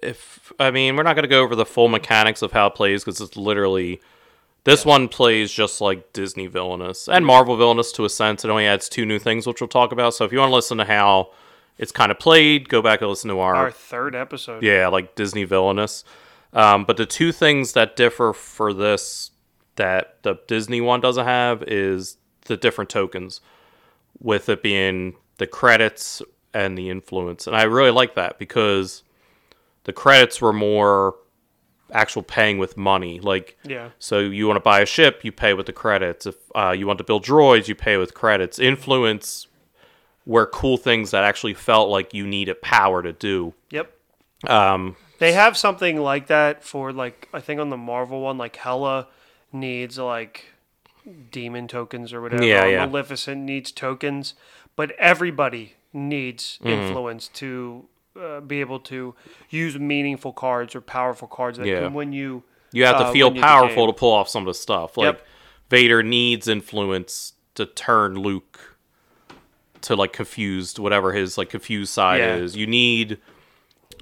[0.02, 2.76] if I mean we're not going to go over the full mechanics of how it
[2.76, 4.02] plays because it's literally
[4.64, 8.46] this one plays just like Disney villainous and Marvel villainous to a sense.
[8.46, 10.14] It only adds two new things, which we'll talk about.
[10.14, 11.32] So if you want to listen to how
[11.78, 15.16] it's kind of played, go back and listen to our, our third episode yeah like
[15.16, 16.04] Disney villainous.
[16.54, 19.32] Um, but the two things that differ for this
[19.76, 23.42] that the Disney one doesn't have is the different tokens,
[24.20, 26.22] with it being the credits
[26.54, 27.48] and the influence.
[27.48, 29.04] And I really like that because
[29.86, 31.16] the credits were more
[31.92, 33.20] actual paying with money.
[33.20, 36.26] Like, yeah so you want to buy a ship, you pay with the credits.
[36.26, 38.58] If uh, you want to build droids, you pay with credits.
[38.60, 39.48] Influence
[40.26, 43.54] were cool things that actually felt like you needed power to do.
[43.70, 43.92] yep
[44.48, 48.56] Um, They have something like that for like I think on the Marvel one, like
[48.56, 49.08] Hela
[49.52, 50.46] needs like
[51.32, 52.44] demon tokens or whatever.
[52.46, 52.86] Yeah, yeah.
[52.86, 54.34] Maleficent needs tokens,
[54.76, 56.70] but everybody needs Mm-hmm.
[56.70, 57.86] influence to
[58.22, 59.16] uh, be able to
[59.50, 61.80] use meaningful cards or powerful cards that Yeah.
[61.82, 62.44] can win you.
[62.72, 64.54] You have to uh, feel win you the powerful to pull off some of the
[64.54, 64.98] stuff.
[64.98, 65.28] Like Yep.
[65.70, 68.78] Vader needs influence to turn Luke
[69.82, 72.36] to like confused, whatever his like confused side Yeah.
[72.36, 72.56] is.
[72.56, 73.20] You need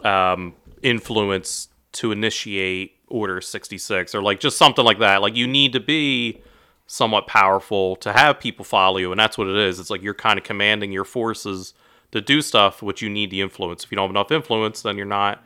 [0.04, 5.22] um, influence to initiate Order sixty six or like just something like that.
[5.22, 6.42] Like you need to be
[6.88, 9.82] somewhat powerful to have people follow you, and that's what it is.
[9.82, 11.74] It's like you're kind of commanding your forces
[12.12, 13.84] to do stuff, which you need the influence.
[13.84, 15.44] If you don't have enough influence, then you're not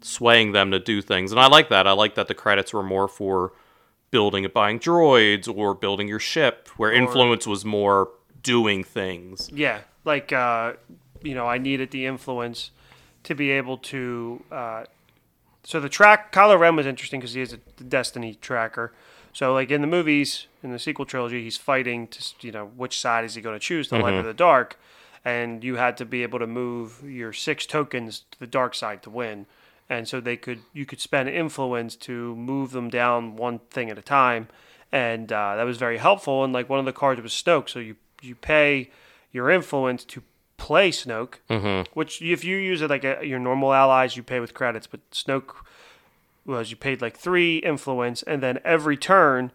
[0.00, 1.32] swaying them to do things.
[1.32, 1.86] And I like that.
[1.86, 3.52] I like that the credits were more for
[4.10, 8.10] building and buying droids or building your ship, where influence was more
[8.42, 9.50] doing things.
[9.52, 10.74] Yeah, like uh,
[11.22, 12.70] you know, I needed the influence
[13.24, 14.42] to be able to.
[14.50, 14.84] Uh,
[15.64, 18.92] so the track Kylo Ren was interesting because he is a Destiny tracker.
[19.32, 23.00] So like in the movies, in the sequel trilogy, he's fighting to you know which
[23.00, 24.78] side is he going to choose, the light or the dark,
[25.24, 29.02] and you had to be able to move your six tokens to the dark side
[29.02, 29.46] to win.
[29.90, 33.98] And so they could you could spend influence to move them down one thing at
[33.98, 34.48] a time,
[34.92, 36.44] and uh, that was very helpful.
[36.44, 38.90] And like one of the cards was Snoke, so you you pay
[39.32, 40.22] your influence to
[40.58, 41.90] play Snoke, mm-hmm.
[41.94, 44.86] which if you use it like a, your normal allies, you pay with credits.
[44.86, 45.54] But Snoke
[46.44, 49.52] was you paid like three influence, and then every turn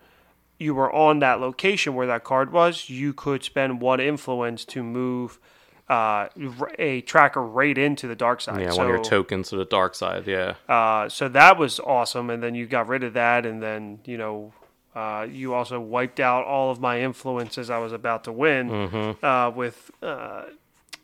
[0.59, 4.83] you were on that location where that card was, you could spend one influence to
[4.83, 5.39] move
[5.89, 6.27] uh,
[6.79, 8.61] a tracker right into the dark side.
[8.61, 10.25] Yeah, so, one of your tokens to the dark side.
[10.27, 10.55] Yeah.
[10.69, 14.17] uh, so that was awesome, and then you got rid of that, and then you
[14.17, 14.53] know.
[14.95, 19.25] Uh, you also wiped out all of my influences I was about to win Mm-hmm.
[19.25, 20.43] uh, with uh,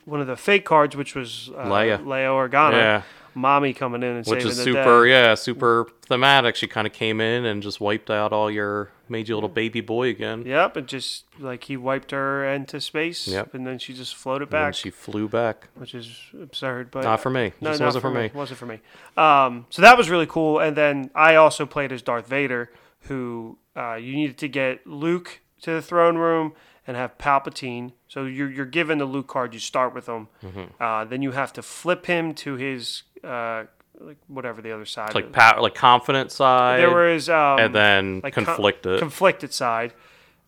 [0.06, 1.98] one of the fate cards, which was uh, Leia.
[2.04, 3.02] Leia Organa, Yeah.
[3.40, 5.12] Mommy coming in and Which is super, day.
[5.12, 6.56] yeah, super thematic.
[6.56, 9.50] She kind of came in and just wiped out all your, made you a little
[9.50, 10.44] baby boy again.
[10.46, 13.54] Yep, and just like he wiped her into space, Yep.
[13.54, 15.70] and then she just floated And back, she flew back.
[15.76, 16.92] which is absurd.
[16.92, 17.54] But Not for me.
[17.62, 18.32] No, Just not wasn't for me.
[18.34, 18.80] Wasn't for me.
[19.18, 20.60] Um, so that was really cool.
[20.60, 22.72] And then I also played as Darth Vader,
[23.04, 26.54] who uh, you needed to get Luke to the throne room
[26.88, 27.92] and have Palpatine.
[28.08, 29.54] So you're you're given the Luke card.
[29.54, 30.28] You start with him.
[30.44, 30.82] Mm-hmm.
[30.84, 33.64] Uh, then you have to flip him to his uh,
[34.00, 35.14] like whatever the other side.
[35.16, 36.80] Like power, like confident side.
[36.80, 39.00] there was um, and then like con- conflicted.
[39.00, 39.94] conflicted side,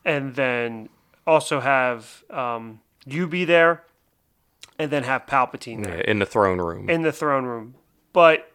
[0.06, 0.90] and then
[1.28, 3.84] also have um, you be there,
[4.80, 6.90] and then have Palpatine there yeah, in the throne room.
[6.90, 7.76] in the throne room.
[8.14, 8.52] But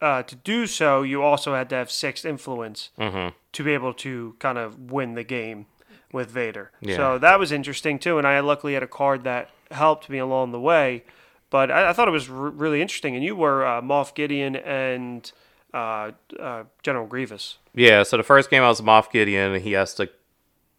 [0.00, 3.28] uh, to do so, you also had to have sixth influence Mm-hmm.
[3.52, 5.66] to be able to kind of win the game.
[6.12, 6.70] with Vader.
[6.80, 6.96] Yeah.
[6.96, 8.16] So that was interesting too.
[8.16, 11.04] And I luckily had a card that helped me along the way.
[11.50, 13.14] But I, I thought it was r- really interesting.
[13.14, 15.30] And you were uh, Moff Gideon and
[15.72, 17.58] uh, uh, General Grievous.
[17.74, 20.08] Yeah, so the first game I was Moff Gideon, and he has to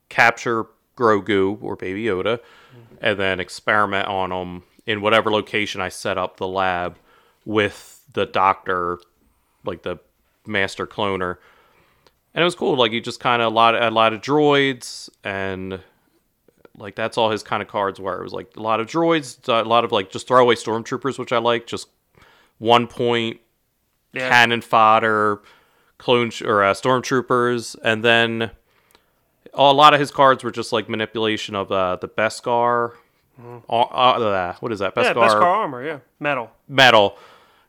[0.09, 0.65] capture
[0.97, 2.39] Grogu or Baby Yoda,
[3.01, 6.97] and then experiment on him in whatever location I set up the lab
[7.45, 8.99] with the doctor,
[9.63, 9.97] like the
[10.45, 11.37] master cloner.
[12.33, 12.75] And it was cool.
[12.75, 15.79] Like you just kind of a lot, a lot of droids, and
[16.79, 18.19] like that's all his kind of cards were.
[18.19, 21.31] It was like a lot of droids, a lot of like just throwaway stormtroopers, which
[21.31, 21.67] I like.
[21.67, 21.87] Just
[22.57, 23.39] one point
[24.13, 24.29] Yeah.
[24.29, 25.41] cannon fodder,
[25.97, 28.51] clone sh- or uh, stormtroopers, and then
[29.53, 32.93] a lot of his cards were just like manipulation of uh, the Beskar.
[33.69, 34.93] Uh, uh, what is that?
[34.95, 35.03] Mm-hmm.
[35.05, 35.85] yeah, Beskar, Beskar armor.
[35.85, 36.51] Yeah, metal.
[36.67, 37.17] metal,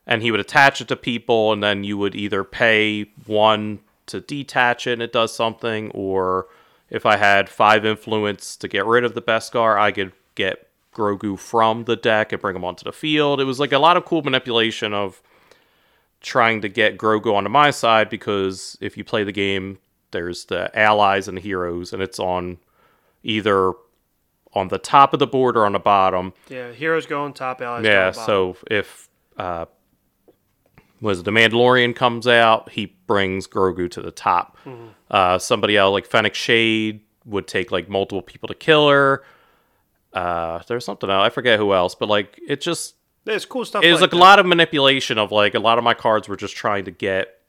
[0.05, 4.19] and he would attach it to people, and then you would either pay one to
[4.19, 6.47] detach it and it does something, or
[6.91, 11.39] if I had five influence to get rid of the Beskar, I could get Grogu
[11.39, 13.39] from the deck and bring him onto the field.
[13.39, 15.21] It was like a lot of cool manipulation of
[16.19, 19.79] trying to get Grogu onto my side because if you play the game,
[20.11, 22.57] there's the allies and the heroes, and it's on
[23.23, 23.71] either
[24.53, 26.33] on the top of the board or on the bottom.
[26.49, 29.65] Yeah, heroes go on top, allies go Yeah, so if uh
[31.01, 34.57] was the Mandalorian comes out, he brings Grogu to the top.
[34.65, 34.87] Mm-hmm.
[35.09, 39.23] Uh somebody else like Fennec Shand would take like multiple people to kill her.
[40.13, 43.83] Uh there's something else, I forget who else, but like it just There's cool stuff.
[43.83, 46.27] it was like like a lot of manipulation of like a lot of my cards
[46.27, 47.39] were just trying to get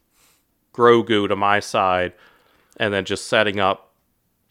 [0.75, 2.13] Grogu to my side
[2.79, 3.91] and then just setting up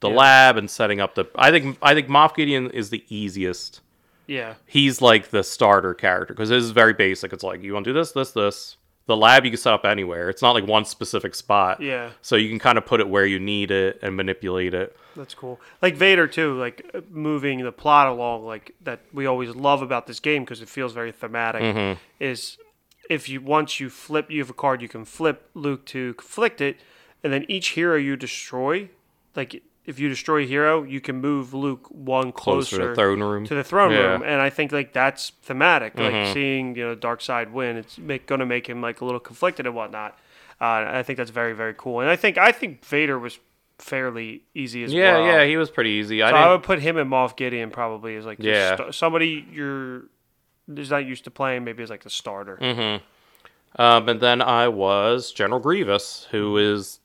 [0.02, 0.16] the Yeah.
[0.16, 3.82] lab and setting up the I think I think Moff Gideon is the easiest
[4.28, 7.34] Yeah, he's like the starter character because it is very basic.
[7.34, 8.78] It's like you want to do this, this, this.
[9.12, 10.30] The lab you can set up anywhere.
[10.30, 11.82] It's not like one specific spot.
[11.82, 14.95] yeah, So you can kind of put it where you need it and manipulate it.
[15.17, 15.60] that's cool.
[15.82, 20.08] Like Vader too, like uh, moving the plot along, like that we always love about
[20.08, 21.62] this game because it feels very thematic.
[21.62, 22.00] Mm-hmm.
[22.21, 22.58] Is
[23.10, 26.62] if you once you flip, you have a card you can flip Luke to conflict
[26.62, 26.78] it,
[27.21, 28.89] and then each hero you destroy,
[29.36, 32.96] like if you destroy a hero, you can move Luke one Closer closer, to the
[32.96, 33.46] throne room.
[33.46, 33.98] to the throne Yeah.
[34.12, 35.98] room, and I think like that's thematic.
[35.98, 36.34] Like Mhm.
[36.34, 39.65] seeing you know dark side win, it's make, gonna make him like a little conflicted
[39.65, 40.17] and whatnot.
[40.60, 43.39] Uh, I think that's very very cool, and I think I think Vader was
[43.80, 45.26] fairly easy as yeah, well.
[45.26, 46.22] yeah, yeah, he was pretty easy.
[46.22, 46.48] I So didn't.
[46.48, 48.76] I would put him and Moff Gideon probably as like Yeah.
[48.76, 50.04] sta- somebody you're
[50.67, 52.58] is not used to playing maybe as like the starter.
[52.62, 53.82] Mm-hmm.
[53.82, 57.00] Um, and then I was General Grievous, who is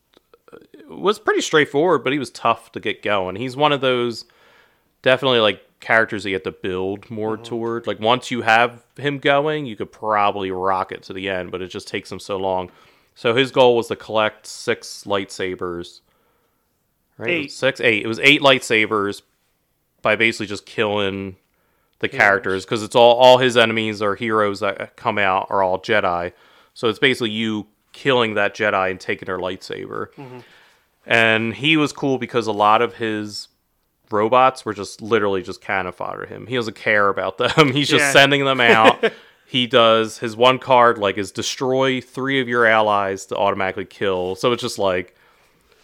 [0.89, 3.37] was pretty straightforward, but he was tough to get going.
[3.37, 4.25] He's one of those
[5.03, 7.45] definitely like characters that you have to build more mm-hmm.
[7.45, 7.87] toward.
[7.87, 11.63] Like once you have him going, you could probably rock it to the end, but
[11.63, 12.71] it just takes him so long.
[13.15, 16.01] So his goal was to collect six lightsabers.
[17.19, 17.31] Right?
[17.31, 17.53] Eight.
[17.53, 18.05] Six, eight.
[18.05, 19.23] It was eight lightsabers
[20.03, 21.37] by basically just killing
[21.99, 25.81] the characters because it's all all his enemies or heroes that come out are all
[25.81, 26.33] Jedi.
[26.75, 27.67] So it's basically you
[27.97, 30.09] killing that Jedi and taking her lightsaber.
[30.15, 30.39] Mm-hmm.
[31.07, 33.49] And he was cool because a lot of his
[34.11, 36.47] robots were just literally just cannon fodder him.
[36.47, 37.73] He doesn't care about them.
[37.73, 38.13] He's just Yeah.
[38.13, 39.13] sending them out.
[39.47, 44.35] he does his one card like is destroy three of your allies to automatically kill.
[44.37, 45.17] So it's just like,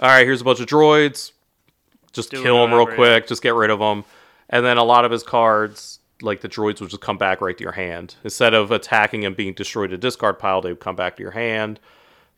[0.00, 1.32] all right, here's a bunch of droids.
[2.12, 3.26] Just Do kill them real quick.
[3.26, 4.04] Just get rid of them.
[4.50, 7.56] And then a lot of his cards, like the droids, would just come back right
[7.56, 10.60] to your hand instead of attacking and being destroyed to discard pile.
[10.60, 11.80] They would come back to your hand.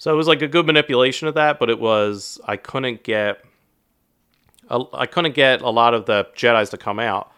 [0.05, 3.43] So it was like a good manipulation of that, but it was I couldn't get
[4.69, 7.33] a- I couldn't get a lot of the Jedi's to come out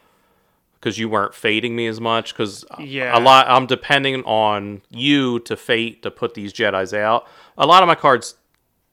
[0.75, 2.33] because you weren't fating me as much.
[2.35, 3.17] Because Yeah.
[3.17, 7.29] a lot I'm depending on you to fate to put these Jedi's out.
[7.57, 8.35] A lot of my cards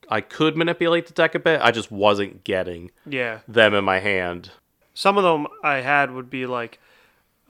[0.08, 1.60] I could manipulate the deck a bit.
[1.60, 4.52] I just wasn't getting Yeah, them in my hand.
[4.94, 6.78] some of them I had would be like,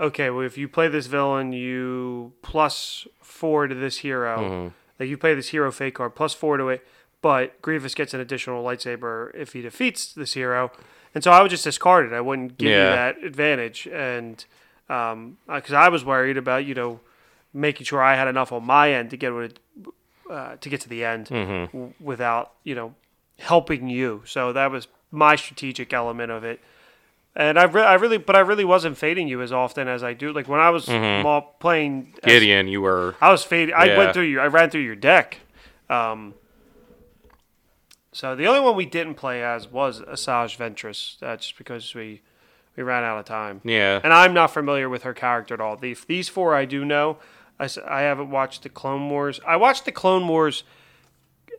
[0.01, 4.39] okay, well if you play this villain, you plus four to this hero.
[4.39, 4.69] Mm-hmm.
[4.99, 6.87] Like you play this hero fate card plus four to it,
[7.23, 10.71] but Grievous gets an additional lightsaber if he defeats this hero.
[11.15, 12.13] And so I would just discard it.
[12.15, 12.91] I wouldn't give Yeah.
[12.91, 13.87] you that advantage.
[13.89, 14.45] And
[14.89, 17.01] um, because I was worried about you know
[17.53, 19.59] making sure I had enough on my end to get it,
[20.31, 21.77] uh, to get to the end Mm-hmm.
[21.77, 22.95] w- without you know
[23.39, 24.23] helping you.
[24.27, 26.61] So that was my strategic element of it.
[27.37, 30.13] And I, re- I really, but I really wasn't fating you as often as I
[30.13, 30.33] do.
[30.33, 33.75] Like when I was ma- playing as- Gideon, you were I was fating.
[33.75, 33.99] I Yeah.
[33.99, 34.41] went through your.
[34.41, 35.39] I ran through your deck.
[35.91, 36.35] Um,
[38.13, 41.21] so the only one we didn't play as was Asajj Ventress.
[41.23, 42.21] Uh, just because we
[42.77, 43.61] we ran out of time.
[43.65, 44.01] yeah.
[44.03, 45.77] And I'm not familiar with her character at all.
[45.77, 47.19] The, these four I do know.
[47.59, 49.41] I, I haven't watched the Clone Wars.
[49.47, 50.65] I watched the Clone Wars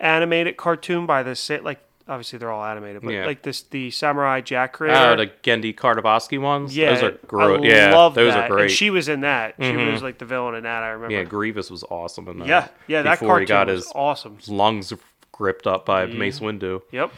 [0.02, 3.26] animated cartoon by the like obviously they're all animated, but Yeah.
[3.26, 4.98] like this the Samurai Jack creator.
[4.98, 6.76] Oh, the Genndy Tartakovsky ones.
[6.76, 7.62] yeah, those are great.
[7.62, 8.50] I yeah, love those that.
[8.50, 8.62] are great.
[8.64, 9.56] And she was in that.
[9.60, 9.92] She Mhm.
[9.92, 10.84] was like the villain in that.
[10.84, 11.16] I remember.
[11.16, 12.48] yeah, Grievous was awesome in that.
[12.48, 13.02] yeah, yeah.
[13.02, 14.38] That Before cartoon he got was his awesome.
[14.48, 14.94] lungs
[15.32, 16.82] gripped up by Mace Windu.
[16.92, 17.12] Yep.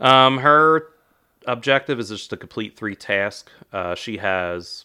[0.00, 0.88] Um, her
[1.46, 3.52] objective is just to complete three tasks.
[3.72, 4.84] Uh, she has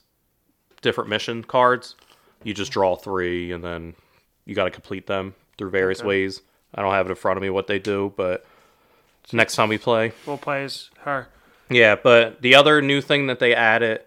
[0.82, 1.96] different mission cards.
[2.44, 3.96] You just draw three, and then
[4.46, 6.42] you got to complete them through various ways.
[6.76, 8.46] I don't have it in front of me what they do, but
[9.32, 11.28] next time we play, We'll play as her.
[11.70, 11.96] yeah.
[11.96, 14.02] But the other new thing that they added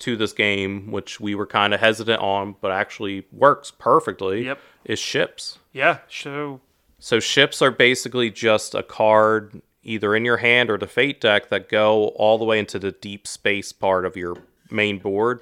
[0.00, 4.58] to this game, which we were kind of hesitant on, but actually works perfectly, Yep.
[4.84, 5.58] is ships.
[5.72, 5.98] Yeah.
[6.08, 6.60] So
[6.98, 11.48] So ships are basically just a card either in your hand or the fate deck
[11.48, 14.36] that go all the way into the deep space part of your
[14.70, 15.40] main board.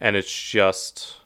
[0.00, 1.16] And it's just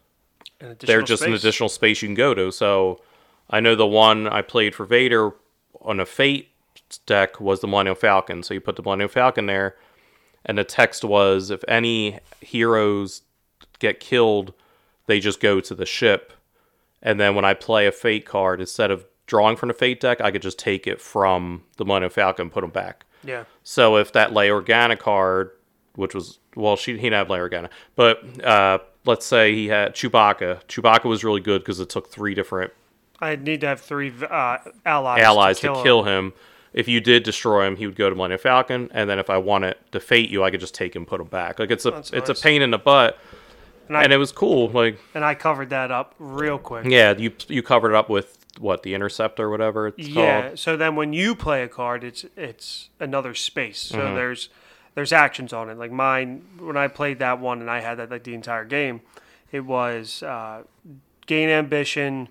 [0.80, 2.50] they're just an additional space you can go to.
[2.52, 3.00] So
[3.48, 5.32] I know the one I played for Vader
[5.80, 6.49] on a fate
[6.98, 8.42] deck was the Millennium Falcon.
[8.42, 9.76] So you put the Millennium Falcon there
[10.44, 13.22] and the text was if any heroes
[13.78, 14.52] get killed,
[15.06, 16.32] they just go to the ship.
[17.02, 20.20] And then when I play a fate card, instead of drawing from the fate deck,
[20.20, 23.04] I could just take it from the Millennium Falcon and put them back.
[23.24, 23.44] Yeah.
[23.62, 25.50] So if that Leia Organa card,
[25.94, 29.94] which was well, she he didn't have Leia Organa, but uh, let's say he had
[29.94, 30.64] Chewbacca.
[30.64, 32.72] Chewbacca was really good because it took three different
[33.20, 35.22] I need to have three uh, allies.
[35.22, 36.26] allies to kill, to kill him.
[36.26, 36.32] him.
[36.72, 39.38] If you did destroy him, he would go to Millennium Falcon, and then if I
[39.38, 41.58] wanted to fate you, I could just take him, put him back.
[41.58, 42.40] Like it's a That's it's nice.
[42.40, 43.18] a pain in the butt,
[43.88, 44.68] And I, and it was cool.
[44.68, 46.86] Like and I covered that up real quick.
[46.86, 50.42] yeah, you you covered it up with what the interceptor, whatever it's Yeah.
[50.42, 50.58] called.
[50.58, 53.78] So then when you play a card, it's it's another space.
[53.78, 54.14] So Mm-hmm.
[54.16, 54.48] there's
[54.94, 55.78] there's actions on it.
[55.78, 59.00] Like mine, when I played that one and I had that like the entire game,
[59.50, 60.62] it was uh,
[61.26, 62.28] gain ambition,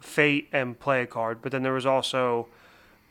[0.00, 1.40] fate, and play a card.
[1.42, 2.48] But then there was also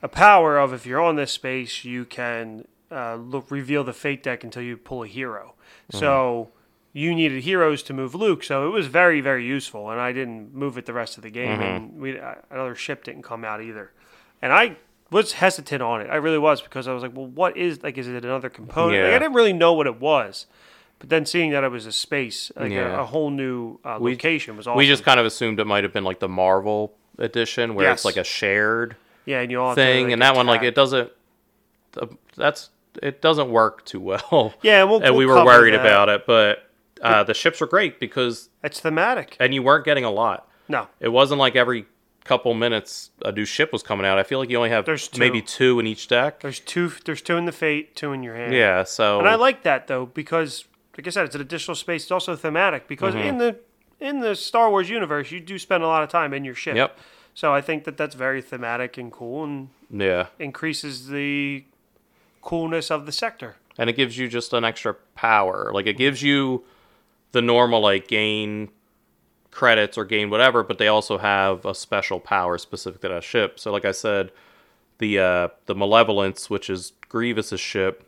[0.01, 4.23] a power of if you're on this space, you can uh, look reveal the fate
[4.23, 5.53] deck until you pull a hero.
[5.91, 6.49] So
[6.93, 9.89] you needed heroes to move Luke, so it was very very useful.
[9.91, 13.03] And I didn't move it the rest of the game, and we uh, another ship
[13.03, 13.91] didn't come out either.
[14.41, 14.77] And I
[15.09, 16.09] was hesitant on it.
[16.09, 17.97] I really was because I was like, well, what is like?
[17.97, 19.03] Is it another component?
[19.03, 20.45] Like, I didn't really know what it was.
[20.99, 22.97] But then seeing that it was a space, like Yeah.
[22.99, 24.77] a, a whole new uh, We- location, was awesome.
[24.77, 27.99] We just kind of assumed it might have been like the Marvel edition, where Yes.
[27.99, 30.63] it's like a shared yeah, and you all to, thing, like, and that one like
[30.63, 31.11] it doesn't.
[32.35, 32.69] That's
[33.01, 34.53] it doesn't work too well.
[34.63, 35.81] Yeah, and, we'll, and we we'll were worried that.
[35.81, 36.69] about it, but
[37.01, 39.37] uh, the ships were great because It's thematic.
[39.39, 40.47] and you weren't getting a lot.
[40.67, 41.85] No, It wasn't like every
[42.23, 44.19] couple minutes a new ship was coming out.
[44.19, 45.19] I feel like you only have There's two.
[45.19, 46.39] maybe two in each deck.
[46.41, 46.91] there's two.
[47.05, 48.53] There's two in the fate, two in your hand.
[48.53, 50.65] Yeah, so and I like that though because,
[50.97, 52.03] like I said, it's an additional space.
[52.03, 53.27] It's also thematic because Mm-hmm.
[53.27, 53.59] in the
[53.99, 56.75] in the Star Wars universe, you do spend a lot of time in your ship.
[56.75, 56.97] Yep.
[57.33, 61.63] So I think that that's very thematic and cool and yeah, increases the
[62.41, 63.55] coolness of the sector.
[63.77, 65.71] and it gives you just an extra power.
[65.73, 66.63] Like it gives you
[67.31, 68.69] the normal like gain
[69.51, 73.59] credits or gain whatever, but they also have a special power specific to that ship.
[73.59, 74.31] So like I said,
[74.97, 78.07] the uh, the malevolence, which is Grievous's ship,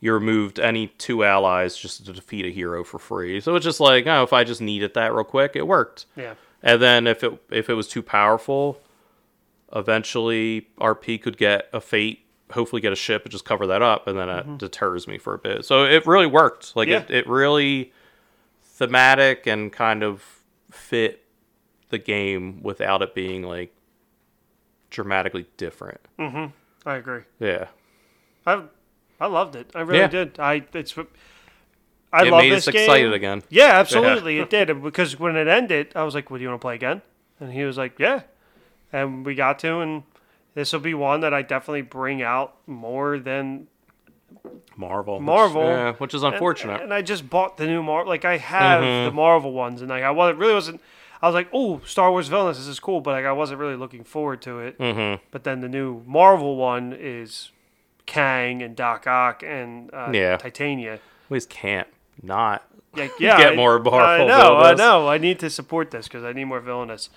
[0.00, 3.40] you removed any two allies just to defeat a hero for free.
[3.40, 6.06] So it's just like, oh, if I just needed that real quick, it worked.
[6.16, 6.34] Yeah.
[6.62, 8.80] And then if it if it was too powerful,
[9.74, 14.06] eventually RP could get a fate, hopefully get a ship and just cover that up,
[14.06, 15.64] and then it deters me for a bit.
[15.64, 16.74] So it really worked.
[16.76, 17.16] Like it, Yeah.
[17.18, 17.92] it really
[18.62, 20.22] thematic and kind of
[20.70, 21.24] fit
[21.90, 23.74] the game without it being like
[24.90, 26.00] dramatically different.
[26.18, 26.46] Mm-hmm.
[26.88, 27.22] I agree.
[27.38, 27.68] Yeah.
[28.46, 28.62] I
[29.20, 29.70] I loved it.
[29.74, 30.06] I really Yeah.
[30.08, 30.38] did.
[30.40, 30.96] I it's
[32.12, 32.82] I it love made this us game.
[32.82, 33.42] excited again.
[33.48, 34.82] Yeah, absolutely, it did.
[34.82, 37.02] Because when it ended, I was like, "Well, do you want to play again?"
[37.38, 38.22] And he was like, "Yeah."
[38.92, 40.02] And we got to, and
[40.54, 43.68] this will be one that I definitely bring out more than
[44.76, 45.16] Marvel.
[45.18, 45.64] which- Marvel.
[45.64, 46.82] yeah, which is unfortunate.
[46.82, 48.08] And I just bought the new Marvel.
[48.10, 49.04] Like I have Mm-hmm.
[49.06, 50.80] the Marvel ones, and like I wasn't really wasn't.
[51.22, 53.76] I was like, "Oh, Star Wars villains, this is cool," but like I wasn't really
[53.76, 54.78] looking forward to it.
[54.78, 55.22] mm-hmm.
[55.30, 57.50] But then the new Marvel one is
[58.06, 60.36] Kang and Doc Ock and uh, Yeah.
[60.38, 60.98] Titania.
[61.28, 61.86] We just can't
[62.22, 62.66] not.
[62.94, 65.08] Like, yeah, Get I- more Marvel I know, I know.
[65.08, 67.10] I need to support this because I need more villainous.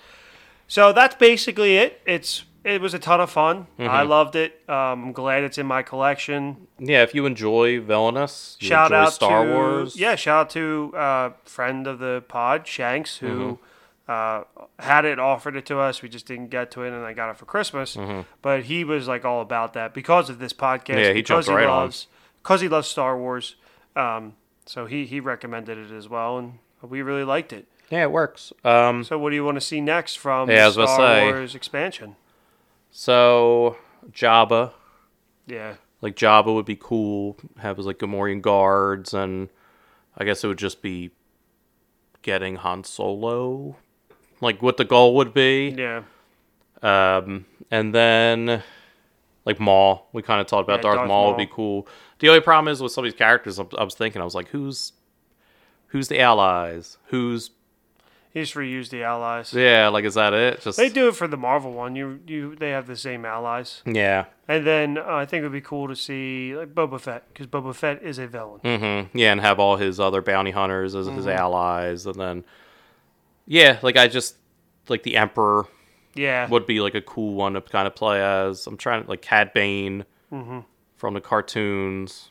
[0.68, 2.00] So that's basically it.
[2.06, 3.66] It's it was a ton of fun.
[3.78, 3.90] Mm-hmm.
[3.90, 4.62] I loved it.
[4.68, 6.66] Um, I'm glad it's in my collection.
[6.78, 9.96] Yeah, if you enjoy Villainous, you shout enjoy out Star to Wars.
[9.96, 13.58] yeah, shout out to uh, friend of the pod Shanks who
[14.08, 14.10] Mm-hmm.
[14.10, 16.00] uh, had it, offered it to us.
[16.00, 17.96] We just didn't get to it, and I got it for Christmas.
[18.40, 20.84] But he was like all about that because of this podcast.
[20.94, 20.98] Mm-hmm.
[21.00, 21.92] Yeah, he because jumped right on.
[22.42, 23.56] because he loves Star Wars.
[23.94, 24.34] Um,
[24.66, 27.66] so he he recommended it as well, and we really liked it.
[27.90, 28.52] Yeah, it works.
[28.64, 31.14] Um, So what do you want to see next from Yeah, I the was Star
[31.16, 31.24] say.
[31.24, 32.16] Wars expansion?
[32.90, 33.76] so
[34.10, 34.72] Jabba
[35.46, 35.74] Yeah.
[36.00, 37.36] Like Jabba would be cool.
[37.58, 39.48] Have his like Gamorrean guards, and
[40.18, 41.10] I guess it would just be
[42.22, 43.76] getting Han Solo,
[44.40, 45.74] like what the goal would be.
[45.76, 46.02] Yeah.
[46.82, 48.62] Um, and then
[49.44, 51.86] like Maul, we kind of talked about Yeah, Darth, Darth Maul, would be cool.
[52.18, 53.58] The only problem is with some of these characters.
[53.58, 54.92] I I was thinking, I was like, who's
[55.88, 56.98] who's the allies?
[57.08, 57.50] Who's
[58.32, 59.52] He just reused the allies.
[59.52, 59.88] yeah?
[59.88, 60.60] Like, is that it?
[60.62, 61.94] Just They do it for the Marvel one.
[61.94, 63.82] You you they have the same allies.
[63.86, 64.24] yeah.
[64.48, 67.46] And then uh, I think it would be cool to see like Boba Fett because
[67.46, 68.60] Boba Fett is a villain.
[68.62, 69.16] Mm-hmm.
[69.16, 71.16] Yeah, and have all his other bounty hunters as Mm-hmm.
[71.16, 72.44] his allies, and then
[73.46, 74.36] yeah, like I just
[74.88, 75.66] like the Emperor
[76.14, 76.48] Yeah.
[76.48, 78.66] would be like a cool one to kind of play as.
[78.66, 80.60] I'm trying to like Cad Bane Mm-hmm.
[80.96, 82.30] from the cartoons,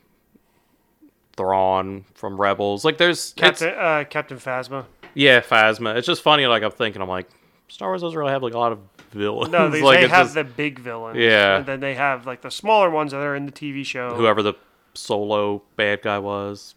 [1.36, 2.86] Thrawn from Rebels.
[2.86, 4.86] Like there's Captain uh, Captain Phasma.
[5.14, 5.96] yeah, Phasma.
[5.96, 6.46] It's just funny.
[6.48, 7.28] Like I'm thinking, I'm like
[7.70, 8.80] Star Wars doesn't really have like a lot of
[9.12, 9.52] villains.
[9.52, 11.18] No, they, like they have just the big villains.
[11.18, 11.58] Yeah.
[11.58, 14.14] And then they have like the smaller ones that are in the TV show.
[14.16, 14.54] whoever the
[14.94, 16.76] solo bad guy was.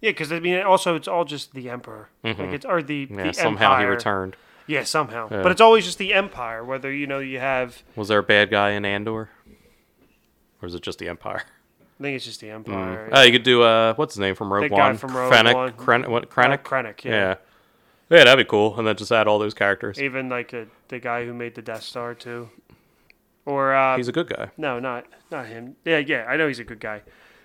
[0.00, 2.08] Yeah, because I mean, also it's all just the Emperor.
[2.24, 3.18] Like it's or the, Mm-hmm.
[3.18, 4.36] Yeah, the somehow he returned.
[4.66, 5.28] Yeah, somehow.
[5.30, 5.42] Yeah.
[5.42, 6.64] But it's always just the Empire.
[6.64, 9.28] Whether you know you have, Was there a bad guy in Andor,
[10.62, 11.42] or is it just the Empire?
[11.98, 13.08] I think it's just the Empire.
[13.12, 14.96] Oh, you could do uh, what's his name from Rogue The guy One?
[14.98, 15.54] from Rogue Krennic.
[15.54, 15.72] One.
[15.72, 16.62] Kren- what, Uh, Krennic?
[16.62, 17.04] Krennic.
[17.04, 17.12] Yeah.
[17.12, 17.34] yeah.
[18.18, 18.76] yeah, that'd be cool.
[18.78, 19.98] And then just add all those characters.
[20.00, 22.50] Even like the the guy who made the Death Star too.
[23.46, 24.50] Or uh, He's a good guy.
[24.56, 25.76] no, not not him.
[25.84, 27.02] Yeah, yeah, I know he's a good guy.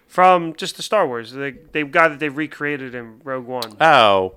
[0.08, 3.78] From just the Star Wars, the the guy that they recreated in Rogue One.
[3.80, 4.36] Oh,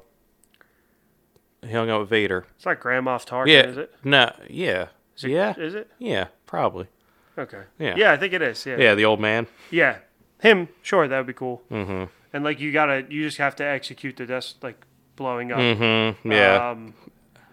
[1.67, 2.45] he hung out with Vader.
[2.57, 3.95] It's not Grand Moff Tarkin, yeah, is it?
[4.05, 4.87] no, yeah,
[5.17, 5.31] Is it?
[5.31, 5.91] yeah, Is it?
[5.99, 6.87] yeah, probably.
[7.37, 7.63] Okay.
[7.79, 7.95] Yeah.
[7.97, 8.65] Yeah, I think it is.
[8.65, 8.77] Yeah.
[8.79, 9.47] Yeah, the old man.
[9.71, 9.99] Yeah.
[10.41, 11.63] Him, sure, that would be cool.
[11.71, 12.05] Mm-hmm.
[12.33, 14.85] And like you gotta, you just have to execute the death, like
[15.17, 15.59] blowing up.
[15.59, 16.31] Mm-hmm.
[16.31, 16.95] Yeah, Um,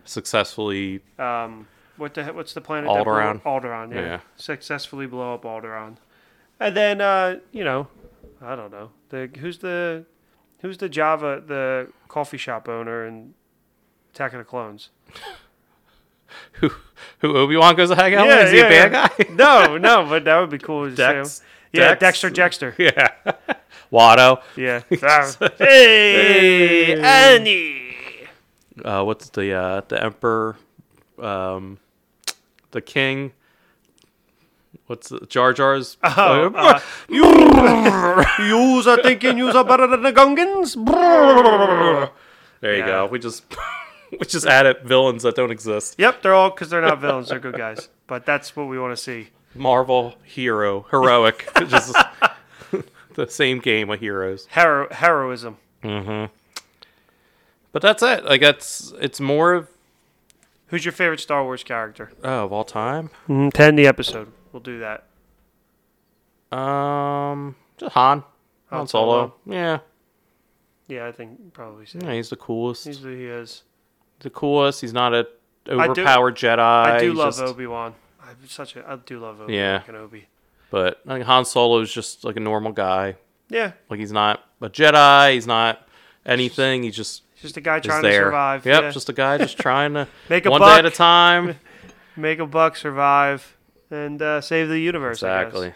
[0.05, 1.01] successfully.
[1.19, 2.89] um, what the he- what's the planet?
[2.89, 3.41] Alderaan.
[3.43, 3.91] Alderaan.
[3.93, 4.01] Yeah.
[4.01, 4.19] Yeah.
[4.35, 5.97] Successfully blow up Alderaan,
[6.59, 7.87] and then uh, you know,
[8.41, 10.05] I don't know the who's the
[10.61, 13.33] who's the Java the coffee shop owner in
[14.13, 14.89] Attack of the Clones.
[16.53, 16.71] Who
[17.19, 18.45] who Obi Wan goes to hang out with?
[18.47, 19.25] Is he a bad guy?
[19.33, 20.89] no, no, but that would be cool.
[20.89, 21.41] to Dex?
[21.73, 22.21] Yeah, Dex?
[22.21, 22.77] Dexter Jettster.
[22.77, 23.09] yeah,
[23.91, 24.41] Watto.
[24.55, 24.81] Yeah.
[25.57, 28.27] hey, Annie.
[28.83, 30.57] Uh, what's the uh, the Emperor?
[31.19, 31.79] Um,
[32.71, 33.33] the King.
[34.87, 35.97] What's the, Jar Jar's?
[36.03, 37.23] Oh, uh, you,
[38.45, 40.75] yous are thinking yous are better than the Gungans?
[42.61, 42.85] there you yeah.
[42.85, 43.05] go.
[43.05, 43.45] We just
[44.19, 45.95] we just added villains that don't exist.
[45.97, 47.89] Yep, they're all because they're not villains; they're good guys.
[48.07, 49.29] But that's what we want to see.
[49.55, 51.95] Marvel hero, heroic, just
[53.15, 54.47] the same game of heroes.
[54.51, 55.57] Hero- heroism.
[57.71, 58.25] But that's it.
[58.25, 59.69] Like that's it's more of
[60.67, 62.11] Who's your favorite Star Wars character?
[62.23, 63.09] oh, of all time.
[63.53, 64.31] Ten the episode.
[64.53, 65.03] We'll do that.
[66.57, 68.19] Um, just Han,
[68.69, 69.11] Han Han Solo.
[69.11, 69.35] Solo.
[69.45, 69.79] Yeah,
[70.87, 71.85] Yeah, I think probably.
[71.85, 71.99] So.
[72.01, 72.85] yeah, he's the coolest.
[72.85, 73.63] He's the, he is.
[74.21, 74.81] The coolest.
[74.81, 75.27] He's not a
[75.65, 76.59] do- overpowered Jedi.
[76.59, 77.93] I do He's love just- Obi Wan.
[78.23, 78.89] I'm such a.
[78.89, 79.81] I do love Obi Wan Yeah.
[79.87, 80.23] Kenobi.
[80.69, 83.15] But I think Han Solo is just like a normal guy.
[83.49, 85.33] Yeah, Like he's not a Jedi.
[85.33, 85.85] He's not
[86.25, 86.83] anything.
[86.83, 88.21] He's just he's just a guy trying there.
[88.21, 88.65] to survive.
[88.65, 88.91] Yep, yeah.
[88.91, 90.73] just a guy just trying to Make a one buck.
[90.75, 91.59] day at a time.
[92.15, 93.57] make a buck, survive,
[93.89, 95.21] and uh, save the universe.
[95.21, 95.73] I exactly.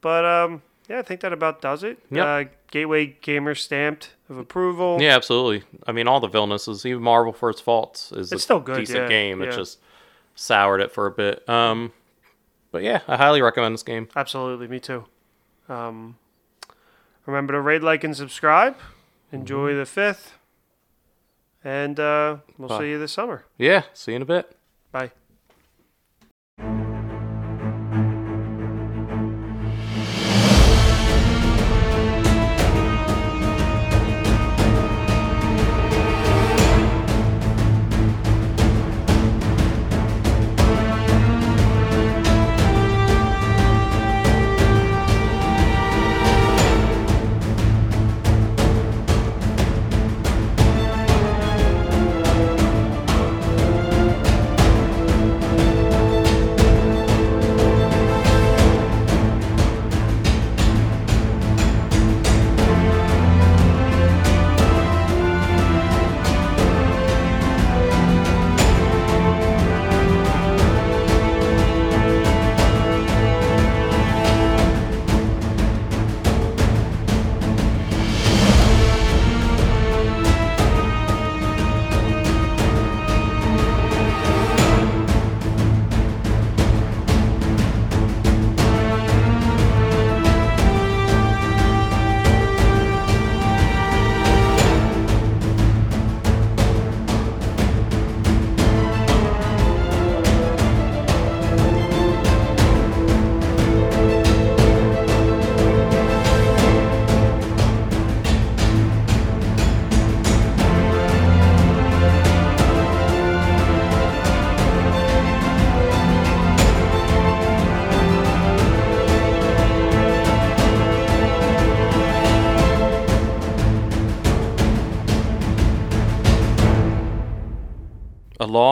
[0.00, 1.98] But um, yeah, I think that about does it.
[2.10, 2.26] Yep.
[2.26, 4.98] Uh, Gateway Gamer stamped of approval.
[5.00, 5.66] Yeah, absolutely.
[5.86, 8.78] I mean, all the villainesses, even Marvel for its faults, is a It's still good,
[8.78, 9.42] decent yeah, game.
[9.42, 9.78] It just
[10.34, 11.48] soured it for a bit.
[11.48, 11.92] Um,
[12.72, 14.08] but yeah, I highly recommend this game.
[14.16, 15.04] Absolutely, me too.
[15.68, 16.16] Um,
[17.26, 18.76] remember to rate, like, and subscribe.
[19.32, 19.78] Enjoy Mm-hmm.
[19.78, 20.32] the fifth,
[21.64, 22.78] and uh, we'll Bye.
[22.80, 23.44] see you this summer.
[23.58, 24.56] Yeah, see you in a bit.
[24.92, 25.10] Bye.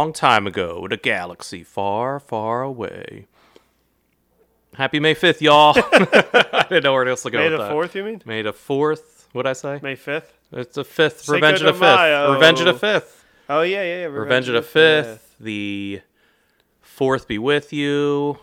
[0.02, 3.28] Long time ago in a galaxy far, far away.
[4.74, 5.74] Happy May 5th, y'all.
[6.52, 7.70] I didn't know where else to go May the that.
[7.70, 8.20] fourth, you mean?
[8.26, 9.26] May the 4th.
[9.30, 9.78] What'd I say?
[9.80, 10.36] May fifth.
[10.50, 11.28] It's the 5th.
[11.28, 12.34] Revenge of the 5th.
[12.34, 13.22] Revenge of the 5th.
[13.48, 13.98] Oh yeah, yeah.
[14.00, 14.04] yeah.
[14.06, 15.20] Revenge of the 5th.
[15.38, 16.00] The
[16.84, 18.40] 4th be with you.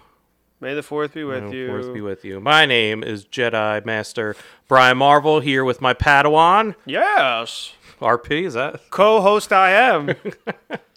[0.61, 1.67] May the fourth be with Oh, you.
[1.67, 2.39] Fourth be with you.
[2.39, 4.33] My name is Jedi Master
[4.69, 6.75] Bryan Marvel here with my Padawan.
[6.85, 7.73] Yes.
[8.01, 8.89] RP, is that?
[8.91, 10.15] Co-host I am.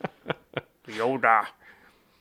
[0.88, 1.46] Yoda.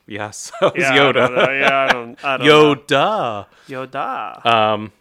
[0.07, 1.14] Yes, that was Yeah, I Yoda.
[1.14, 1.51] don't know.
[1.51, 2.26] Yeah, I don't.
[2.26, 2.76] I don't know.
[2.76, 3.45] Yoda.
[3.68, 4.45] Yoda.
[4.45, 4.91] Um,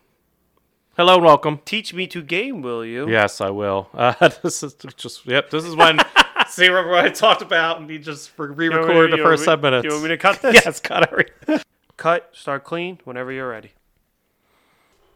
[0.96, 1.61] hello and welcome.
[1.64, 3.08] Teach me to game, will you?
[3.08, 3.88] Yes, I will.
[3.94, 5.50] Uh, this is just yep.
[5.50, 5.98] This is when
[6.48, 9.40] see remember what I talked about, and he just You re-recorded the you want first
[9.42, 9.84] me- seven minutes.
[9.84, 10.54] You want me to cut this?
[10.64, 11.61] yes, got everything.
[11.96, 12.30] Cut.
[12.32, 13.72] Start clean whenever you're ready.